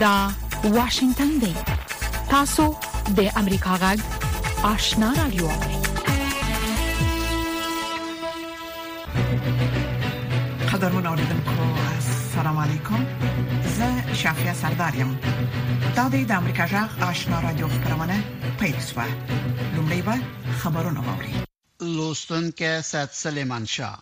دا 0.00 0.30
واشنگتن 0.64 1.30
دی 1.40 1.52
تاسو 2.30 2.64
د 3.16 3.20
امریکا 3.40 3.72
غږ 3.82 3.98
آشنا 4.68 5.08
رادیو 5.16 5.48
قدرمن 10.70 11.06
اوریدونکو 11.10 11.66
السلام 11.88 12.60
علیکم 12.64 13.04
زه 13.76 14.14
شافیا 14.22 14.54
سردارم 14.62 15.10
دا 15.96 16.06
د 16.08 16.32
امریکا 16.32 16.66
غږ 16.72 17.02
آشنا 17.08 17.40
رادیو 17.42 17.68
خبرونه 17.74 18.16
پېښه 18.62 19.04
لومړی 19.74 20.02
به 20.02 20.20
خبرونه 20.64 21.00
واوري 21.10 21.34
لوستون 21.80 22.50
کې 22.50 22.84
سات 22.94 23.10
سليمان 23.12 23.66
شاه 23.76 24.00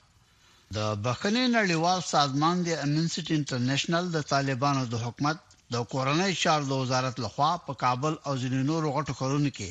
د 0.74 0.78
بخښنې 1.02 1.44
نړیوال 1.56 2.00
سازمان 2.14 2.62
د 2.62 2.68
امنسټ 2.86 3.32
انټرنیشنل 3.40 4.04
د 4.16 4.22
طالبانو 4.36 4.86
د 4.94 5.06
حکومت 5.06 5.38
د 5.74 5.76
کورنۍ 5.92 6.32
چارو 6.42 6.76
وزارت 6.82 7.14
لخوا 7.24 7.50
په 7.66 7.72
کابل 7.82 8.14
او 8.26 8.32
ځینونو 8.42 8.74
رغټو 8.86 9.12
کورونو 9.20 9.50
کې 9.58 9.70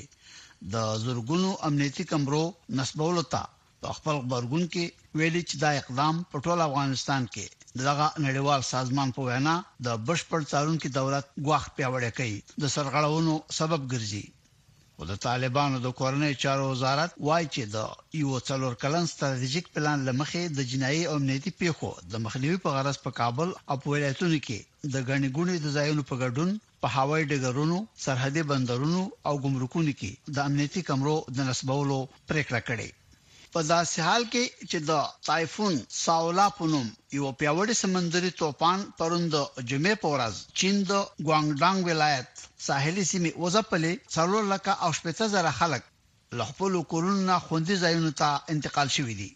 د 0.73 0.75
زورګونو 1.03 1.49
امنیتي 1.67 2.03
کمرو 2.11 2.43
نسبولتا 2.79 3.43
په 3.81 3.89
خپل 3.97 4.15
خبرګون 4.23 4.63
کې 4.73 4.83
ویلي 5.17 5.41
چې 5.49 5.55
دا 5.63 5.69
اقدام 5.81 6.15
په 6.31 6.38
ټول 6.45 6.59
افغانستان 6.69 7.21
کې 7.33 7.45
دغه 7.88 8.05
نړیوال 8.25 8.61
سازمان 8.73 9.07
په 9.15 9.21
وینا 9.29 9.55
د 9.85 9.88
بشپړ 10.07 10.39
څارونکو 10.52 10.88
دولت 10.99 11.25
غواخ 11.45 11.63
پیوړې 11.75 12.11
کوي 12.17 12.38
د 12.61 12.63
سرغړونو 12.75 13.33
سبب 13.59 13.81
ګرځي 13.91 14.25
او 15.01 15.05
د 15.11 15.13
طالبانو 15.27 15.77
د 15.81 15.87
کورنۍ 15.99 16.33
چارو 16.43 16.63
وزارت 16.73 17.11
وایي 17.27 17.47
چې 17.55 17.63
د 17.75 17.77
یو 18.21 18.31
څلور 18.49 18.73
کلن 18.83 19.05
ستراتیژیک 19.13 19.65
پلان 19.73 19.97
لمخې 20.09 20.43
د 20.57 20.59
جنایي 20.71 21.03
او 21.09 21.13
امنیتي 21.19 21.51
پیښو 21.61 21.89
د 22.11 22.13
مخنیوي 22.25 22.59
په 22.66 22.69
غرض 22.75 22.97
په 23.05 23.11
کابل 23.19 23.49
او 23.69 23.75
په 23.81 23.88
ولایتونو 23.94 24.38
کې 24.47 24.59
د 24.94 24.95
غنګونې 25.07 25.55
د 25.59 25.67
ځایونو 25.77 26.03
په 26.09 26.16
ګډون 26.23 26.49
په 26.81 26.88
هوایي 26.95 27.30
ډګرونو 27.31 27.77
سرحدي 28.05 28.44
بندرونو 28.52 29.02
او 29.27 29.33
ګمرکونو 29.45 29.91
کې 29.99 30.11
د 30.35 30.38
امنیتي 30.47 30.81
کمرو 30.89 31.17
د 31.35 31.38
نصبولو 31.50 31.97
پریکړه 32.29 32.61
کړې 32.67 32.89
په 33.56 33.62
داسې 33.73 33.98
حال 34.08 34.23
کې 34.34 34.44
چې 34.72 34.78
د 34.90 34.92
تایفون 35.28 35.76
ساولا 36.03 36.48
پونوم 36.58 36.88
یو 37.17 37.30
پیاوړی 37.42 37.76
سمندري 37.84 38.31
توپان 38.42 38.80
پروند 38.98 39.34
جمعې 39.70 39.94
په 40.02 40.08
ورځ 40.14 40.36
چین 40.59 40.76
د 40.92 40.92
ګوانګډانګ 41.28 41.80
ولایت 41.90 42.30
ساحلي 42.68 43.06
سیمې 43.12 43.31
وځپلې 43.44 43.94
څلور 44.16 44.44
لکه 44.53 44.72
او 44.84 44.90
شپږ 44.98 45.16
زره 45.36 45.52
خلک 45.59 45.84
له 46.38 46.44
خپل 46.50 46.72
کورونو 46.92 47.36
خوندې 47.45 47.75
ځایونو 47.84 48.12
ته 48.20 48.30
انتقال 48.53 48.88
شوي 48.98 49.16
دي 49.22 49.30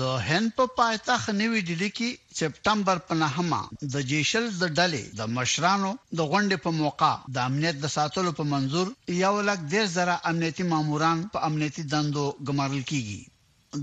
د 0.00 0.02
هند 0.28 0.48
په 0.58 0.64
پایتخت 0.76 1.28
نیوی 1.40 1.60
ډیلی 1.70 1.88
کې 1.96 2.08
سپتمبر 2.40 2.96
په 3.08 3.14
نهمه 3.22 3.60
د 3.94 3.94
جیشل 4.10 4.46
د 4.60 4.64
ډلې 4.78 5.02
د 5.18 5.20
مشرانو 5.38 5.90
د 6.18 6.20
غونډې 6.30 6.56
په 6.66 6.70
موقع 6.82 7.10
د 7.34 7.36
امنیت 7.48 7.76
د 7.80 7.86
ساتلو 7.96 8.30
په 8.38 8.44
منزور 8.52 8.86
یو 9.24 9.34
لک 9.48 9.58
ډیر 9.72 9.84
زره 9.96 10.14
امنیتي 10.30 10.64
ماموران 10.72 11.18
په 11.34 11.38
امنیتي 11.48 11.82
دندو 11.92 12.24
ګمارل 12.48 12.82
کیږي 12.90 13.20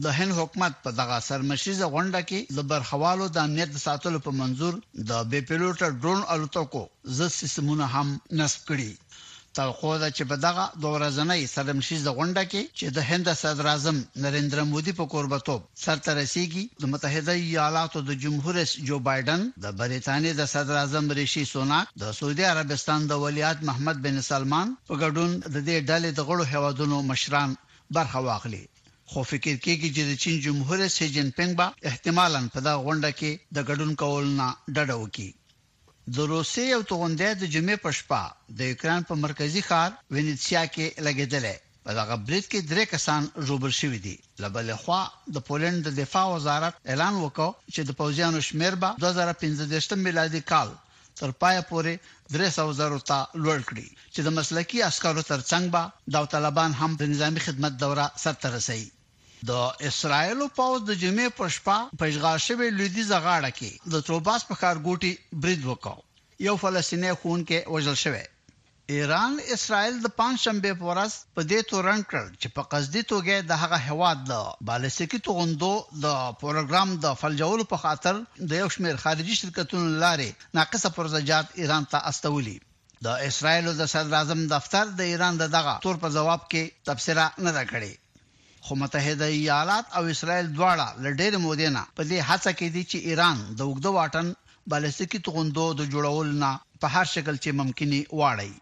د 0.03 0.05
هند 0.17 0.31
حکومت 0.39 0.73
په 0.83 0.89
دغه 0.99 1.17
سرمشيزه 1.29 1.85
غونډه 1.93 2.21
کې 2.29 2.39
د 2.57 2.59
برخوالو 2.71 3.25
د 3.31 3.37
امنیت 3.47 3.69
د 3.73 3.77
ساتلو 3.87 4.19
په 4.27 4.31
منزور 4.39 4.73
د 5.09 5.11
بي 5.31 5.41
پيلوټ 5.47 5.77
ډرون 6.01 6.19
الوتکو 6.33 6.83
ز 7.17 7.19
سیستمونه 7.39 7.85
هم 7.95 8.07
نصب 8.39 8.61
کړي 8.69 8.91
توقع 9.59 9.93
ده 10.03 10.07
چې 10.17 10.23
په 10.29 10.35
دغه 10.47 10.63
دوه 10.81 10.91
ورځنۍ 10.97 11.41
سلمشيز 11.55 11.99
د 12.05 12.09
غونډه 12.17 12.43
کې 12.51 12.61
چې 12.77 12.85
د 12.97 12.99
هند 13.09 13.27
صدر 13.41 13.65
اعظم 13.73 13.97
نریندر 14.25 14.59
مودي 14.71 14.93
په 14.99 15.05
قربتوب 15.13 15.61
سرته 15.85 16.11
رسیدي 16.21 16.63
د 16.81 16.83
متحده 16.93 17.33
ایالاتو 17.43 17.97
د 18.09 18.11
جمهور 18.23 18.55
رئیس 18.59 18.73
جو 18.87 18.95
بایدن 19.07 19.41
د 19.63 19.65
بریتانیا 19.81 20.33
د 20.39 20.43
صدر 20.53 20.75
اعظم 20.83 21.05
ریشي 21.19 21.43
سوناک 21.53 21.85
د 22.01 22.15
سعودي 22.19 22.43
عربستان 22.53 22.99
د 23.07 23.13
ولیات 23.23 23.59
محمد 23.69 23.97
بن 24.05 24.15
سلمان 24.31 24.67
په 24.87 24.93
ګډون 25.03 25.29
د 25.53 25.57
دې 25.67 25.77
ډلې 25.89 26.09
د 26.13 26.19
غړو 26.29 26.43
هوادونو 26.53 26.97
مشران 27.11 27.49
برخه 27.97 28.19
واخلي 28.29 28.63
خو 29.11 29.19
فکر 29.31 29.55
کېږي 29.65 29.89
چې 29.95 30.01
د 30.09 30.11
چین 30.23 30.35
جمهور 30.45 30.77
رئیس 30.85 30.97
جن 31.15 31.27
پنګ 31.37 31.51
با 31.59 31.67
احتمالاً 31.91 32.41
په 32.53 32.59
دا 32.67 32.73
غونډه 32.85 33.09
کې 33.19 33.31
د 33.55 33.57
ګډون 33.69 33.91
کول 34.01 34.25
نه 34.39 34.47
ډډه 34.75 34.95
وکړي 35.01 35.29
د 36.15 36.17
روسي 36.33 36.65
او 36.75 36.81
توغندې 36.89 37.31
د 37.35 37.43
جمعې 37.53 37.77
په 37.83 37.91
شپه 37.97 38.21
د 38.57 38.59
یوکران 38.71 39.01
په 39.09 39.13
مرکزی 39.25 39.61
ښار 39.67 39.89
وینیسیا 40.13 40.63
کې 40.73 40.85
لګیدلې 41.05 41.55
په 41.85 41.91
دغه 41.99 42.15
بریټ 42.27 42.45
کې 42.51 42.59
درې 42.71 42.83
کسان 42.93 43.21
ژوبل 43.47 43.71
شوي 43.79 43.99
دي 44.05 44.15
لبل 44.41 44.67
خوا 44.83 45.01
د 45.35 45.37
پولند 45.47 45.77
د 45.83 45.89
دفاع 46.01 46.25
وزارت 46.35 46.73
اعلان 46.91 47.13
وکړ 47.19 47.49
چې 47.73 47.81
د 47.87 47.91
پوځیانو 47.99 48.39
شمیر 48.47 48.73
به 48.81 48.89
2015 49.03 49.95
میلادي 50.05 50.41
کال 50.51 50.69
تر 51.19 51.29
پای 51.41 51.55
پورې 51.69 51.93
300 52.35 52.65
زره 52.79 52.99
تا 53.09 53.19
لوړ 53.43 53.59
کړي 53.69 53.87
چې 54.13 54.19
د 54.25 54.29
مسلکی 54.37 54.79
عسکرو 54.89 55.23
ترڅنګ 55.31 55.63
به 55.73 55.83
د 56.13 56.15
طالبان 56.33 56.71
هم 56.79 56.91
د 56.95 57.01
نظامی 57.13 57.41
خدمت 57.47 57.73
دوره 57.83 58.05
سرته 58.23 58.47
رسي 58.55 58.83
د 59.49 59.55
اسرایل 59.87 60.41
پوز 60.57 60.83
د 60.89 60.93
جمعې 60.99 61.31
په 61.37 61.47
شپه 61.53 61.79
په 62.01 62.07
اشغاشبه 62.11 62.67
لودي 62.75 63.03
زغاړه 63.07 63.49
کې 63.57 63.91
د 63.93 64.03
تروباس 64.09 64.45
په 64.51 64.55
کارګوټي 64.61 65.09
برید 65.45 65.65
وکاو 65.69 66.03
یو 66.45 66.53
فلسطینی 66.61 67.11
خون 67.23 67.41
کې 67.49 67.73
وژل 67.73 67.97
شوی 68.03 68.21
ایران 68.99 69.33
اسرائیل 69.55 69.97
د 70.05 70.13
پنځشنبه 70.21 70.79
په 70.81 70.87
ورځ 70.91 71.17
په 71.35 71.47
دې 71.49 71.59
تورن 71.71 72.03
کړ 72.11 72.23
چې 72.41 72.53
په 72.59 72.67
قصدي 72.75 73.03
توګه 73.11 73.47
د 73.49 73.59
هغه 73.63 73.79
هواد 73.89 74.21
د 74.29 74.39
بالستیکي 74.71 75.19
توغندو 75.27 75.73
د 76.05 76.21
پروګرام 76.43 76.93
د 77.07 77.19
فلجول 77.23 77.63
په 77.73 77.79
خاطر 77.83 78.21
د 78.39 78.51
یو 78.61 78.71
شمېر 78.77 79.03
خارجي 79.07 79.35
شرکتونو 79.41 79.89
لارې 80.05 80.59
ناقصه 80.61 80.93
پرزجات 80.99 81.53
ایران 81.63 81.89
ته 81.95 82.05
استولي 82.13 82.55
د 83.09 83.27
اسرائیل 83.31 83.67
د 83.83 83.91
صدر 83.95 84.19
اعظم 84.21 84.45
دفتر 84.55 84.95
د 85.01 85.11
ایران 85.15 85.43
دغه 85.45 85.75
تور 85.87 86.01
په 86.05 86.13
جواب 86.19 86.47
کې 86.55 86.89
تبصره 86.91 87.27
نه 87.49 87.65
کړې 87.73 88.01
خو 88.65 88.75
متحده 88.81 89.25
ایالات 89.37 89.85
او 89.97 90.03
اسرائیل 90.13 90.47
دواړه 90.57 90.85
لډېر 91.05 91.31
مودینه 91.45 91.81
په 91.97 92.03
دې 92.09 92.19
هڅه 92.29 92.51
کې 92.57 92.67
دي 92.75 92.83
چې 92.91 92.97
ایران 93.09 93.37
د 93.57 93.59
وګړو 93.69 93.91
واټن 93.99 94.27
بالستیکي 94.69 95.19
توغندو 95.25 95.65
د 95.79 95.89
جوړول 95.93 96.29
نه 96.43 96.51
په 96.81 96.87
هر 96.93 97.05
شکل 97.15 97.35
چې 97.43 97.49
ممکني 97.61 97.99
واړی 98.19 98.53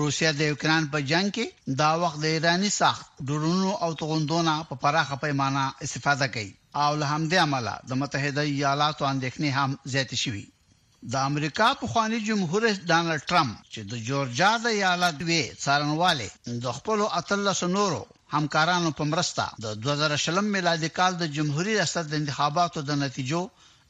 روسیا 0.00 0.30
د 0.38 0.50
یوکران 0.50 0.82
په 0.94 0.98
جنگ 1.10 1.28
کې 1.36 1.46
دا 1.82 1.90
وخت 2.02 2.16
د 2.24 2.36
ایرانی 2.36 2.70
سخت 2.80 3.06
ډرونو 3.28 3.70
او 3.84 3.90
توغندونو 4.00 4.56
په 4.70 4.74
پراخه 4.82 5.16
پیمانه 5.24 5.64
استفاده 5.86 6.26
کوي 6.34 6.52
او 6.86 6.90
له 7.00 7.06
همدې 7.14 7.36
عمله 7.46 7.74
د 7.88 8.02
متحده 8.02 8.42
ایالاتو 8.52 9.02
اندېښنې 9.12 9.50
هم 9.58 9.70
زیاتې 9.92 10.16
شوې 10.24 10.46
د 11.12 11.14
امریکا 11.32 11.68
په 11.80 11.86
خواني 11.92 12.18
جمهور 12.30 12.60
رئیس 12.68 12.80
ډانلډ 12.90 13.20
ټرمپ 13.30 13.56
چې 13.72 13.80
د 13.90 14.08
جورجیا 14.08 14.52
د 14.64 14.72
ایالت 14.78 15.16
وی 15.28 15.40
څارنوالي 15.64 16.30
د 16.64 16.80
خپل 16.80 16.98
اتل 17.20 17.42
سنورو 17.60 18.04
همکارانو 18.36 18.90
په 18.98 19.04
مرسته 19.12 19.44
د 19.64 19.66
2000 19.84 20.48
میلادي 20.56 20.88
کال 20.98 21.12
د 21.20 21.24
جمهوریت 21.36 21.76
ریاست 21.78 22.04
د 22.10 22.14
انتخاباتو 22.20 22.78
د 22.88 22.90
نتیجو 23.04 23.40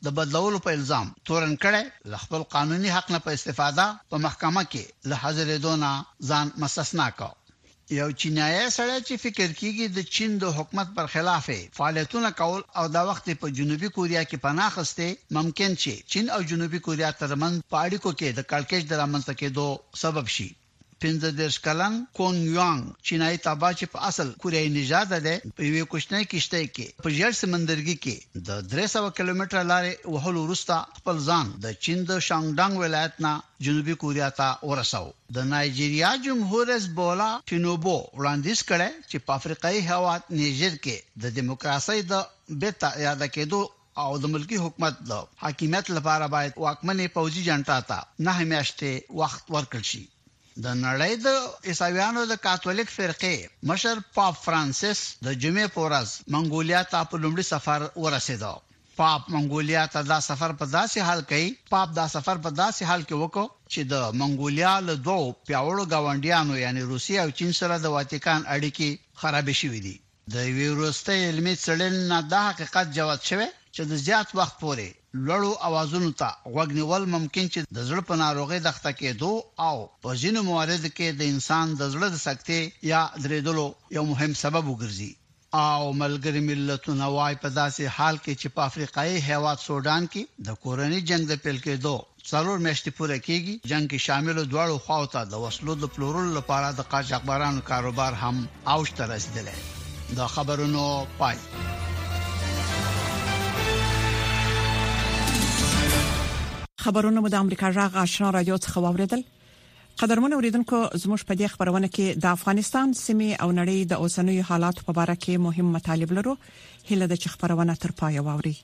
د 0.04 0.06
بدلولو 0.18 0.58
په 0.66 0.70
الزام 0.78 1.08
تورن 1.30 1.52
کړي 1.64 1.82
ل 2.12 2.14
خپل 2.22 2.40
قانوني 2.54 2.90
حق 2.96 3.08
نه 3.14 3.20
په 3.26 3.30
استفاده 3.38 3.84
په 4.10 4.16
محکمه 4.26 4.62
کې 4.72 4.84
له 5.10 5.16
حاضرې 5.24 5.56
دونه 5.66 5.88
ځان 6.30 6.46
مسسنا 6.62 7.08
کړ 7.18 7.30
یو 8.00 8.08
چینایي 8.20 8.66
سړی 8.78 8.98
چې 9.08 9.14
فکر 9.24 9.48
کوي 9.60 9.86
د 9.96 9.98
چین 10.14 10.30
د 10.42 10.44
حکومت 10.58 10.88
پر 10.96 11.06
خلاف 11.14 11.46
فعالیتونه 11.78 12.30
کول 12.40 12.60
او 12.78 12.84
دا 12.96 13.02
وخت 13.10 13.24
په 13.42 13.46
جنوبي 13.58 13.88
کوریا 13.96 14.22
کې 14.30 14.42
پناه 14.46 14.70
خسته 14.76 15.10
ممکن 15.38 15.70
شي 15.82 15.96
چین 16.12 16.24
او 16.34 16.40
جنوبي 16.52 16.80
کوریا 16.86 17.10
ترمن 17.22 17.52
پاړي 17.74 17.98
کو 18.04 18.10
کې 18.18 18.28
د 18.38 18.40
کلکش 18.52 18.82
درامن 18.94 19.22
تکې 19.30 19.48
دو 19.58 19.68
سبب 20.06 20.26
شي 20.36 20.48
15 21.02 21.56
کلن 21.66 21.94
کونګ 22.16 22.38
یانګ 22.56 22.80
چینایي 23.08 23.38
تابع 23.46 23.68
چې 23.78 23.86
په 23.92 23.98
اصل 24.08 24.32
کوریا 24.42 24.60
نژاد 24.76 25.12
ده 25.26 25.52
په 25.60 25.68
یو 25.68 25.86
کوشنۍ 25.92 26.24
کشته 26.32 26.58
کې 26.74 26.98
په 27.06 27.12
ژر 27.18 27.36
سمندرګي 27.38 27.94
کې 28.04 28.42
د 28.48 28.60
300 28.74 29.12
کیلومتر 29.20 29.58
لارې 29.70 30.10
وهلو 30.16 30.42
وروسته 30.48 30.76
خپل 30.98 31.22
ځان 31.28 31.54
د 31.66 31.78
چین 31.84 32.04
د 32.10 32.20
شانګډنګ 32.26 32.82
ولایت 32.84 33.16
نه 33.26 33.32
جنوبي 33.68 33.96
کوریا 34.02 34.28
ته 34.42 34.68
ورساو 34.72 35.08
د 35.38 35.48
نایجیریا 35.54 36.12
جمهور 36.28 36.68
رئیس 36.74 36.90
بولا 37.00 37.30
تینوبو 37.52 37.96
وړاندیز 38.18 38.62
کړي 38.72 38.90
چې 39.10 39.24
په 39.28 39.40
افریقایي 39.42 39.82
هواد 39.90 40.28
نیجر 40.42 40.76
کې 40.84 41.26
د 41.26 41.34
دیموکراسۍ 41.40 42.04
د 42.12 42.60
بیت 42.64 42.88
یاد 43.06 43.24
کېدو 43.38 43.64
او 44.06 44.10
د 44.26 44.34
ملکی 44.36 44.62
حکومت 44.68 45.02
د 45.10 45.26
حاکمیت 45.46 45.86
لپاره 45.98 46.30
باید 46.38 46.62
واکمنې 46.66 47.14
پوځي 47.18 47.40
جنټا 47.48 47.78
ته 47.90 48.26
نه 48.28 48.38
همیشته 48.42 49.20
وخت 49.24 49.54
ورکړ 49.58 49.92
شي 49.92 50.06
د 50.64 50.66
نړۍ 50.86 51.14
د 51.26 51.28
عیسایانو 51.70 52.22
د 52.30 52.34
کاتولیک 52.46 52.88
فرقې 52.96 53.36
مشر 53.70 53.96
پاپ 54.16 54.34
فرانسیس 54.46 55.00
د 55.26 55.28
جمعې 55.42 55.66
پورز 55.74 56.08
منګولیا 56.34 56.80
ته 56.92 57.00
په 57.10 57.16
لومړي 57.22 57.44
سفر 57.52 57.80
ورسېدو 58.02 58.54
پاپ 58.96 59.22
منګولیا 59.34 59.84
ته 59.92 60.00
دا 60.12 60.18
سفر 60.28 60.50
په 60.60 60.64
داسې 60.76 60.98
حال 61.08 61.20
کې 61.30 61.54
پاپ 61.72 61.88
دا 62.00 62.06
سفر 62.16 62.36
په 62.44 62.50
داسې 62.62 62.82
حال 62.90 63.02
کې 63.08 63.14
وکړ 63.22 63.44
چې 63.72 63.80
د 63.92 63.94
منګولیا 64.20 64.74
له 64.88 64.94
دوو 65.06 65.32
پیاوړو 65.46 65.84
گاونډیانو 65.92 66.54
یعنی 66.64 66.80
روسیا 66.92 67.18
او 67.24 67.30
چین 67.38 67.52
سره 67.60 67.74
د 67.78 67.86
واتیکان 67.96 68.40
اړیکې 68.56 68.88
خراب 69.20 69.46
شوې 69.60 69.80
دي 69.86 69.96
د 70.34 70.36
ویروسته 70.60 71.10
علمي 71.30 71.54
څېړنې 71.64 72.02
نه 72.12 72.18
دا 72.32 72.40
حقیقت 72.50 72.86
جوت 72.96 73.20
شوه 73.30 73.48
چې 73.74 73.82
د 73.90 73.92
زیات 74.06 74.28
وخت 74.38 74.54
پورې 74.62 74.88
لړو 75.14 75.52
اوازونو 75.68 76.10
ته 76.20 76.28
غوګنیول 76.56 77.02
ممکن 77.14 77.48
چې 77.54 77.62
د 77.76 77.86
زړه 77.88 78.02
په 78.10 78.16
ناروغي 78.20 78.58
دخته 78.66 78.92
کېدو 78.98 79.30
او 79.68 79.86
په 80.06 80.14
ځینو 80.22 80.42
موارد 80.48 80.84
کې 80.98 81.08
د 81.22 81.32
انسان 81.36 81.68
د 81.80 81.88
زړه 81.94 82.08
د 82.12 82.16
سکتې 82.26 82.60
یا 82.90 83.00
درېدلو 83.24 83.66
یو 83.96 84.04
مهم 84.12 84.34
سبب 84.42 84.64
وګرځي 84.70 85.10
او 85.66 85.90
ملګری 86.02 86.40
ملتونه 86.50 87.04
وايي 87.16 87.36
په 87.44 87.48
داسې 87.60 87.82
حال 87.96 88.16
کې 88.24 88.34
چې 88.40 88.48
په 88.54 88.60
افریقایي 88.68 89.16
هیواد 89.28 89.58
سودان 89.66 90.02
کې 90.12 90.22
د 90.48 90.60
کورنۍ 90.66 91.00
جنگ 91.12 91.24
د 91.30 91.34
پیل 91.46 91.58
کېدو 91.66 91.96
څلور 92.30 92.56
میاشتې 92.66 92.90
پوره 92.98 93.16
کیږي 93.26 93.54
جنگ 93.72 93.84
کې 93.90 94.04
شاملو 94.06 94.42
دواړو 94.52 94.76
خواو 94.84 95.10
ته 95.16 95.20
د 95.32 95.46
وسلو 95.46 95.74
د 95.82 95.94
پلورلو 95.96 96.30
لپاره 96.40 96.68
د 96.78 96.90
قاچاقبرانو 96.94 97.60
کاروبار 97.72 98.12
هم 98.26 98.36
اوج 98.76 98.88
ته 99.00 99.04
رسیدلی 99.14 99.56
دا 100.18 100.26
خبرونو 100.36 100.84
پای 101.22 101.36
خبرونه 106.84 107.20
مو 107.20 107.28
د 107.32 107.42
امریکا 107.44 107.68
جغ 107.76 107.96
آشنا 108.02 108.28
رادیو 108.34 108.56
څخه 108.64 108.82
واوریدل 108.84 109.22
قدرمن 110.02 110.32
اوریدونکو 110.36 110.78
زموږ 111.02 111.24
په 111.30 111.34
دې 111.40 111.48
خبرونه 111.54 111.88
کې 111.96 112.20
د 112.24 112.28
افغانستان 112.36 112.94
سیمه 113.00 113.30
او 113.44 113.48
نړۍ 113.60 113.78
د 113.90 114.04
اوسنوي 114.04 114.44
حالات 114.52 114.78
په 114.86 114.94
اړه 115.02 115.16
کې 115.26 115.42
مهم 115.48 115.68
مطالب 115.76 116.14
لرو 116.20 116.34
هله 116.90 117.08
د 117.12 117.30
خبرونه 117.34 117.76
تر 117.84 117.94
پای 118.00 118.18
واوري 118.28 118.54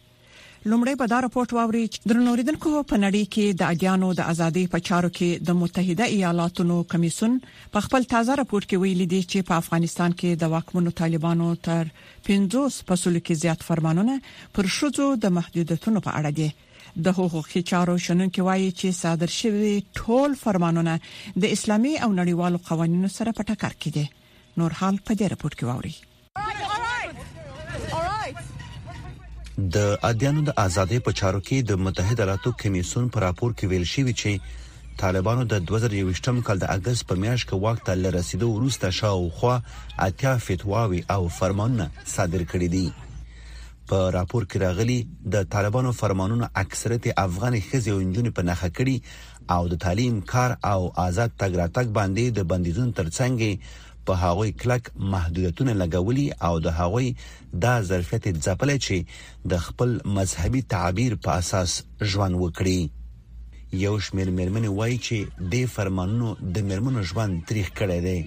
لومړی 0.71 0.95
به 1.03 1.11
دا 1.13 1.19
راپورټ 1.27 1.53
واوري 1.59 1.85
درنو 2.07 2.33
اوریدونکو 2.33 2.73
په 2.93 3.03
نړۍ 3.05 3.33
کې 3.37 3.63
د 3.63 3.71
اډیانو 3.75 4.13
د 4.21 4.29
ازادي 4.35 4.65
په 4.75 4.85
چارو 4.91 5.13
کې 5.15 5.49
د 5.51 5.59
متحده 5.63 6.09
ایالاتونو 6.17 6.81
کمیسون 6.95 7.37
په 7.79 7.87
خپل 7.89 8.09
تازه 8.15 8.39
راپور 8.45 8.67
کې 8.69 8.85
ویلي 8.87 9.11
دی 9.17 9.23
چې 9.33 9.51
په 9.51 9.63
افغانستان 9.65 10.19
کې 10.21 10.45
د 10.45 10.55
واکمنو 10.57 10.97
طالبانو 11.03 11.53
تر 11.69 11.93
50 12.35 12.83
په 12.91 13.05
سلو 13.07 13.21
کې 13.25 13.49
زیات 13.49 13.69
فرمانونه 13.73 14.21
پر 14.59 14.73
شوزو 14.79 15.11
د 15.27 15.37
محدودیتونو 15.41 16.07
په 16.09 16.19
اړه 16.23 16.39
دي 16.41 16.55
د 17.05 17.13
حقوقي 17.17 17.61
چارو 17.71 17.95
شنونکو 18.03 18.45
وایي 18.45 18.69
چې 18.81 18.93
صادر 18.99 19.33
شوی 19.39 19.73
ټول 20.03 20.37
فرمانونه 20.43 20.95
د 21.45 21.53
اسلامي 21.57 21.93
او 22.07 22.09
نړیوالو 22.21 22.61
قوانینو 22.69 23.11
سره 23.17 23.35
په 23.39 23.49
ټکر 23.51 23.75
کې 23.85 23.91
دي 23.97 24.63
نور 24.63 24.77
حال 24.81 25.01
په 25.11 25.19
دې 25.21 25.33
رپورت 25.33 25.59
کې 25.63 25.65
ووري 25.69 25.95
د 29.79 29.87
اډیانو 30.11 30.47
د 30.49 30.55
ازادۍ 30.63 30.99
په 31.09 31.17
چارو 31.21 31.41
کې 31.43 31.71
د 31.71 31.85
متحده 31.87 32.23
ایالاتو 32.23 32.57
کمیسون 32.65 33.09
پر 33.15 33.25
راپور 33.29 33.55
کې 33.61 33.73
ویل 33.75 33.87
شوی 33.93 34.17
چې 34.25 34.93
طالبانو 35.05 35.47
د 35.53 35.65
2023م 35.73 36.43
کال 36.49 36.61
د 36.65 36.73
اگست 36.77 37.07
په 37.09 37.21
میاشت 37.25 37.49
کې 37.49 37.65
وخت 37.65 37.89
ته 37.91 38.15
رسیدو 38.21 38.51
وروسته 38.59 38.97
شاوخوا 39.01 39.57
اتیا 40.11 40.37
فتواوي 40.49 41.03
او 41.17 41.21
فرمانونه 41.41 41.91
صادر 42.17 42.47
کړي 42.55 42.71
دي 42.77 42.87
په 43.91 43.99
راپور 44.19 44.43
کې 44.51 44.59
راغلي 44.67 44.99
د 45.35 45.49
طالبانو 45.55 45.91
فرمانونو 46.01 46.47
اکثریت 46.63 47.05
افغان 47.25 47.55
خزي 47.69 47.91
او 47.95 47.99
انجونې 48.05 48.31
په 48.37 48.43
نخښه 48.49 48.71
کړي 48.77 48.97
او 49.55 49.69
د 49.73 49.81
تعلیم 49.85 50.15
کار 50.33 50.51
او 50.73 50.81
آزاد 51.07 51.31
تګ 51.43 51.53
راتګ 51.63 51.87
باندې 51.99 52.25
د 52.39 52.49
بندیزون 52.53 52.91
ترڅنګ 53.01 53.75
په 54.09 54.13
هغوی 54.23 54.51
کلک 54.63 54.91
محدودیتونه 55.15 55.73
لګولي 55.83 56.27
او 56.49 56.55
د 56.67 56.77
هغوی 56.81 57.09
د 57.65 57.81
ظرفیت 57.91 58.25
ځپلې 58.47 58.77
چې 58.87 58.97
د 59.55 59.65
خپل 59.67 59.97
مذهبي 60.19 60.63
تعبیر 60.77 61.13
په 61.27 61.41
اساس 61.45 61.71
ژوند 62.15 62.35
وکړي 62.43 62.81
یو 63.87 63.95
شمیر 64.07 64.29
مرمن 64.39 64.67
وایي 64.69 64.99
چې 65.09 65.51
د 65.55 65.73
فرمانونو 65.77 66.35
د 66.59 66.67
مرمنو 66.73 67.03
ژوند 67.13 67.45
تاریخ 67.49 67.73
کړی 67.81 67.99
دی 68.09 68.19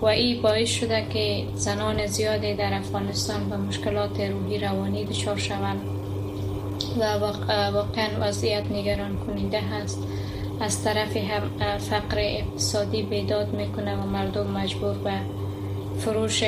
و 0.00 0.04
ای 0.04 0.40
باعث 0.40 0.68
شده 0.68 1.06
که 1.12 1.44
زنان 1.54 2.06
زیادی 2.06 2.54
در 2.54 2.74
افغانستان 2.78 3.50
به 3.50 3.56
مشکلات 3.56 4.20
روحی 4.20 4.58
روانی 4.58 5.04
دچار 5.04 5.36
شوند 5.36 5.80
و 7.00 7.04
واقعا 7.72 8.28
وضعیت 8.28 8.64
نگران 8.72 9.16
کننده 9.16 9.60
هست 9.60 9.98
از 10.60 10.84
طرف 10.84 11.16
هم 11.16 11.42
فقر 11.78 12.18
اقتصادی 12.18 13.02
بیداد 13.02 13.54
میکنه 13.54 13.96
و 14.02 14.06
مردم 14.06 14.46
مجبور 14.50 14.94
به 14.94 15.12
فروش 15.98 16.40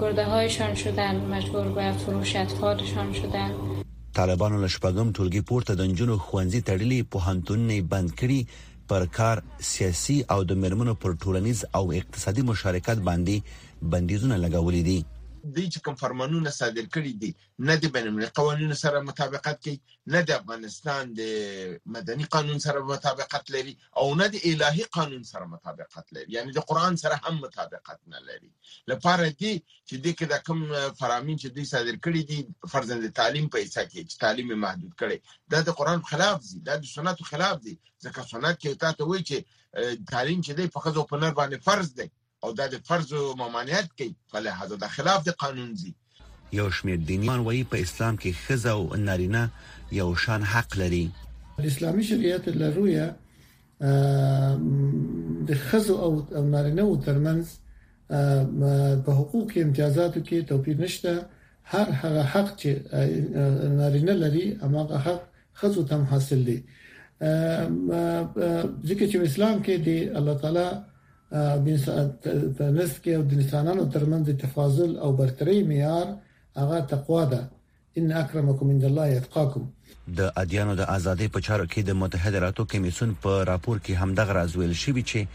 گرده 0.00 0.24
هایشان 0.24 0.74
شدن 0.74 1.16
مجبور 1.20 1.68
به 1.68 1.92
فروش 1.92 2.36
اطفالشان 2.36 3.12
شدن 3.12 3.50
طالبان 4.14 4.64
لشپگم 4.64 5.12
ټولګي 5.12 5.40
پورته 5.42 5.74
دنجون 5.74 6.08
و 6.08 6.16
خوانزی 6.16 6.60
تړلې 6.60 7.04
پوهانتون 7.12 7.66
نه 7.66 7.82
بند 7.82 8.14
کری، 8.14 8.46
پر 8.88 9.04
کار 9.16 9.36
سیاسي 9.72 10.16
او 10.32 10.40
د 10.50 10.52
مرمنو 10.62 10.94
پر 11.02 11.10
ټولنیز 11.22 11.58
او 11.78 11.84
اقتصادي 12.00 12.42
مشارکت 12.50 12.98
باندې 13.08 13.36
بندیزونه 13.92 14.36
لګولې 14.44 14.82
دي 14.88 14.98
دوی 15.54 15.66
چې 15.72 15.80
کوم 15.86 15.96
فرمانونه 16.02 16.50
صادر 16.56 16.86
کړي 16.94 17.12
دي 17.22 17.30
نه 17.68 17.74
د 17.82 17.90
بین 17.96 18.06
المللي 18.08 18.30
قوانینو 18.38 18.76
سره 18.84 19.00
مطابقت 19.10 19.56
کوي 19.66 19.76
نه 20.14 20.20
د 20.28 20.30
افغانستان 20.40 21.12
د 21.18 21.20
مدني 21.96 22.26
قانون 22.34 22.58
سره 22.66 22.82
مطابقت 22.90 23.44
لري 23.54 23.74
او 24.00 24.06
نه 24.20 24.26
د 24.34 24.36
الهي 24.52 24.84
قانون 24.98 25.22
سره 25.32 25.44
مطابقت 25.54 26.06
لري 26.16 26.28
یعنی 26.36 26.56
د 26.58 26.64
قران 26.70 26.92
سره 27.02 27.16
هم 27.24 27.34
مطابقت 27.46 27.98
نه 28.14 28.20
لري 28.28 28.50
لپاره 28.90 29.24
دي 29.40 29.52
چې 29.88 29.96
د 30.04 30.06
کې 30.18 30.26
د 30.32 30.44
کوم 30.46 30.60
فرامین 31.00 31.36
چې 31.42 31.48
دوی 31.54 31.66
صادر 31.74 31.94
کړي 32.06 32.22
دي 32.30 32.38
فرضاً 32.74 33.00
د 33.06 33.14
تعلیم 33.20 33.46
په 33.54 33.58
حصہ 33.64 33.82
کې 33.90 34.00
چې 34.10 34.16
تعلیم 34.24 34.50
محدود 34.66 34.92
کړي 35.00 35.18
دا 35.52 35.60
د 35.68 35.70
قران 35.82 36.00
خلاف 36.10 36.38
دي 36.50 36.58
دا 36.70 36.74
د 36.82 36.84
سنتو 36.94 37.30
خلاف 37.32 37.56
دي 37.68 37.74
ځکه 38.04 38.28
سنت 38.34 38.56
کې 38.62 38.80
تاسو 38.86 39.00
وایي 39.12 39.24
چې 39.30 39.36
تعلیم 40.14 40.38
چې 40.46 40.52
دی 40.60 40.72
په 40.76 40.80
خزو 40.86 41.10
په 41.10 41.16
نر 41.24 41.32
باندې 41.40 41.64
فرض 41.70 41.90
دی 42.00 42.08
او 42.44 42.50
دا 42.58 42.66
د 42.74 42.76
فرض 42.88 43.08
او 43.18 43.24
ممانعت 43.42 43.88
کوي 43.98 44.10
په 44.32 44.36
لحاظ 44.46 44.70
د 44.72 44.84
خلاف 44.96 45.20
د 45.28 45.30
قانون 45.42 45.70
زی 45.80 45.92
یو 46.60 46.66
شمیر 46.76 46.98
دینیان 47.10 47.40
وایي 47.46 47.64
په 47.72 47.76
اسلام 47.86 48.14
کې 48.22 48.30
خزه 48.44 48.70
او 48.78 48.82
نارینه 49.08 49.42
یو 50.00 50.08
شان 50.24 50.42
حق 50.52 50.70
لري 50.82 51.04
اسلامي 51.72 52.02
شریعت 52.10 52.44
لرویا 52.62 53.06
د 55.48 55.50
خزه 55.68 55.94
او 56.06 56.10
نارینه 56.54 56.82
او 56.88 56.94
ترمنز 57.06 57.48
په 59.04 59.10
حقوق 59.20 59.50
امتیازاتو 59.64 60.20
کې 60.26 60.38
توپیر 60.50 60.76
نشته 60.84 61.12
هر 61.74 61.86
هغه 62.02 62.22
حق 62.32 62.48
چې 62.60 62.70
نارینه 63.80 64.14
لري 64.24 64.46
هغه 64.66 64.98
حق 65.06 65.22
خزو 65.62 65.80
تم 65.92 66.02
حاصل 66.12 66.40
دي 66.50 66.58
ځکه 68.88 69.04
چې 69.10 69.16
اسلام 69.28 69.56
کې 69.66 69.76
دی 69.88 69.98
الله 70.18 70.34
تعالی 70.44 70.68
په 71.30 72.64
نصف 72.70 73.02
کې 73.02 73.10
او 73.18 73.22
د 73.26 73.32
انسانانو 73.36 73.84
ترمنځ 73.92 74.22
د 74.26 74.32
تفاضل 74.46 74.96
او 74.98 75.10
برتري 75.18 75.62
معیار 75.68 76.06
هغه 76.56 76.80
تقوا 76.80 77.24
ده 77.24 77.48
ان 77.98 78.12
اکرمکم 78.12 78.70
عند 78.70 78.84
الله 78.84 79.06
یتقاکم 79.08 79.66
د 80.18 80.30
ادیانو 80.42 80.74
د 80.78 80.86
ازادۍ 80.96 81.28
په 81.34 81.40
چارو 81.46 81.66
کې 81.72 81.80
د 81.82 81.90
متحده 82.02 82.38
ایالاتو 82.38 82.64
کمیسون 82.72 83.14
په 83.26 83.42
راپور 83.50 83.78
کې 83.78 83.94
همدغه 84.02 84.32
رازویل 84.38 84.74
شوی 84.84 85.02
چې 85.10 85.26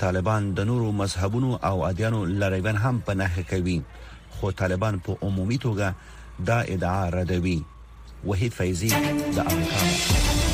طالبان 0.00 0.54
د 0.54 0.60
نورو 0.70 0.86
مذهبونو 1.02 1.56
او 1.68 1.84
ادیانو 1.90 2.24
لریبن 2.40 2.76
هم 2.86 3.00
په 3.06 3.14
نه 3.20 3.44
کوي 3.50 3.78
خو 4.38 4.50
طالبان 4.62 4.98
په 5.08 5.16
عمومي 5.22 5.58
توګه 5.68 6.46
دا 6.46 6.60
ادعا 6.62 7.08
ردوي 7.10 7.60
وحید 8.26 8.52
فیضی 8.52 8.88
د 8.88 9.38
امریکا 9.38 10.53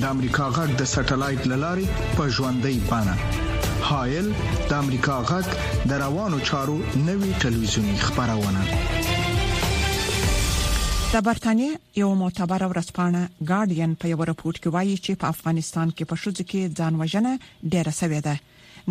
د 0.00 0.02
امریکا 0.14 0.46
غږ 0.56 0.70
د 0.78 0.82
سټلایټ 0.92 1.40
للارې 1.50 1.84
په 2.16 2.24
ژوندۍ 2.38 2.76
بانه 2.88 3.14
هایل 3.90 4.26
د 4.72 4.74
امریکا 4.78 5.14
غږ 5.30 5.46
د 5.92 6.00
روانو 6.02 6.38
چارو 6.50 6.74
نوي 7.06 7.30
ټلویزیونی 7.44 7.94
خبرونه 8.02 8.66
د 8.66 8.74
برتانیې 11.28 12.02
یو 12.02 12.10
معتبر 12.22 12.64
ورځپاڼه 12.72 13.22
ګارډین 13.52 13.96
په 14.02 14.12
یو 14.12 14.28
راپورټ 14.32 14.60
کې 14.60 14.70
وایي 14.76 14.98
چې 15.06 15.20
په 15.22 15.32
افغانستان 15.36 15.94
کې 15.96 16.10
په 16.14 16.20
شوز 16.24 16.38
کې 16.38 16.72
ځانوجنه 16.80 17.32
ډیره 17.74 17.94
سوې 18.02 18.20
ده 18.30 18.36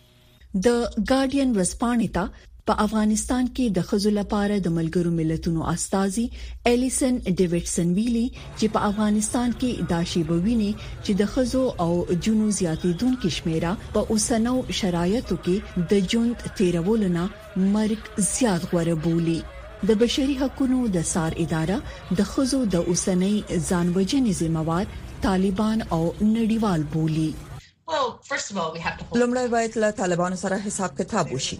د 0.65 0.83
ګارډین 1.09 1.49
ورځپاڼې 1.55 2.09
ته 2.15 2.25
په 2.69 2.73
افغانستان 2.85 3.45
کې 3.55 3.65
د 3.77 3.85
خزو 3.87 4.11
لپاره 4.19 4.55
د 4.67 4.73
ملګرو 4.77 5.09
ملتونو 5.19 5.61
استاذي 5.73 6.25
الیسن 6.73 7.13
ډیوډسن 7.37 7.87
ویلي 7.97 8.23
چې 8.59 8.65
په 8.75 8.79
افغانستان 8.91 9.49
کې 9.59 9.71
داشي 9.93 10.21
بوینه 10.29 10.69
چې 11.05 11.11
د 11.21 11.31
خزو 11.33 11.63
او 11.85 11.89
جنو 12.27 12.47
زیاتیدونکو 12.59 13.27
شمیره 13.39 13.71
په 13.97 14.15
اوسنو 14.15 14.55
شرایطو 14.79 15.35
کې 15.47 15.55
د 15.93 16.07
جوند 16.13 16.35
تیرولنا 16.61 17.25
مرګ 17.75 18.01
زیات 18.33 18.61
غوړه 18.69 18.95
بولی 19.07 19.39
د 19.89 19.99
بشري 20.05 20.35
حقوقو 20.41 20.81
د 20.95 21.03
سار 21.13 21.31
اداره 21.45 21.77
د 22.21 22.31
خزو 22.31 22.59
د 22.77 22.87
اوسنۍ 22.89 23.35
ځانوجنې 23.69 24.31
ذمہ 24.41 24.61
وار 24.71 24.85
طالبان 25.27 25.77
او 25.95 26.01
نړیوال 26.35 26.81
بولی 26.97 27.29
لومړی 29.19 29.47
باید 29.55 29.73
له 29.83 29.89
طالبانو 29.99 30.37
سره 30.43 30.57
حساب 30.65 30.91
کتاب 30.99 31.25
وشي 31.35 31.57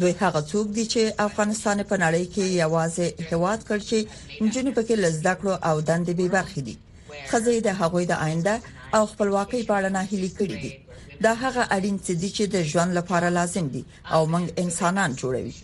دوی 0.00 0.14
هغه 0.24 0.40
څوک 0.50 0.66
دي 0.76 0.84
چې 0.92 1.00
افغانستان 1.28 1.78
په 1.90 1.96
نړۍ 2.04 2.24
کې 2.34 2.44
یوازې 2.62 3.06
هواد 3.30 3.60
کړ 3.68 3.78
چې 3.90 3.98
جنې 4.54 4.72
پکې 4.78 4.94
لزدا 5.04 5.32
کړو 5.40 5.54
او 5.68 5.76
دندې 5.90 6.14
به 6.18 6.26
برخې 6.36 6.60
دي 6.66 6.74
خزه 7.30 7.52
د 7.66 7.70
هغوی 7.80 8.04
د 8.08 8.12
آینده 8.26 8.54
او 8.96 9.02
خپلواکۍ 9.12 9.62
په 9.68 9.72
اړه 9.78 9.90
نه 9.96 10.02
هلي 10.10 10.30
کړې 10.38 10.56
دي 10.64 10.72
دا 11.24 11.32
هغه 11.44 11.62
اړین 11.76 11.96
څه 12.06 12.12
دي 12.22 12.30
چې 12.36 12.44
د 12.54 12.56
ژوند 12.70 12.90
لپاره 12.98 13.28
لازم 13.38 13.66
دي 13.74 13.82
او 14.14 14.20
موږ 14.32 14.46
انسانان 14.64 15.10
جوړوي 15.20 15.54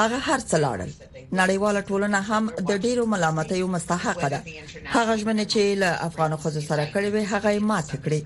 هغه 0.00 0.18
هر 0.28 0.40
څه 0.50 0.56
لاړل 0.64 0.92
نړیواله 1.40 1.80
ټولنه 1.90 2.18
هم 2.30 2.44
د 2.68 2.70
ډیرو 2.84 3.02
ملامتیو 3.12 3.66
مستحق 3.76 4.20
ده 4.34 4.40
هغه 4.96 5.12
ژمنه 5.20 5.44
چې 5.52 5.60
له 5.82 5.88
افغان 6.08 6.32
خوځو 6.40 6.62
سره 6.70 6.82
کړې 6.92 7.08
وي 7.14 7.24
هغه 7.34 7.48
یې 7.56 7.60
مات 7.72 7.88
کړې 8.06 8.20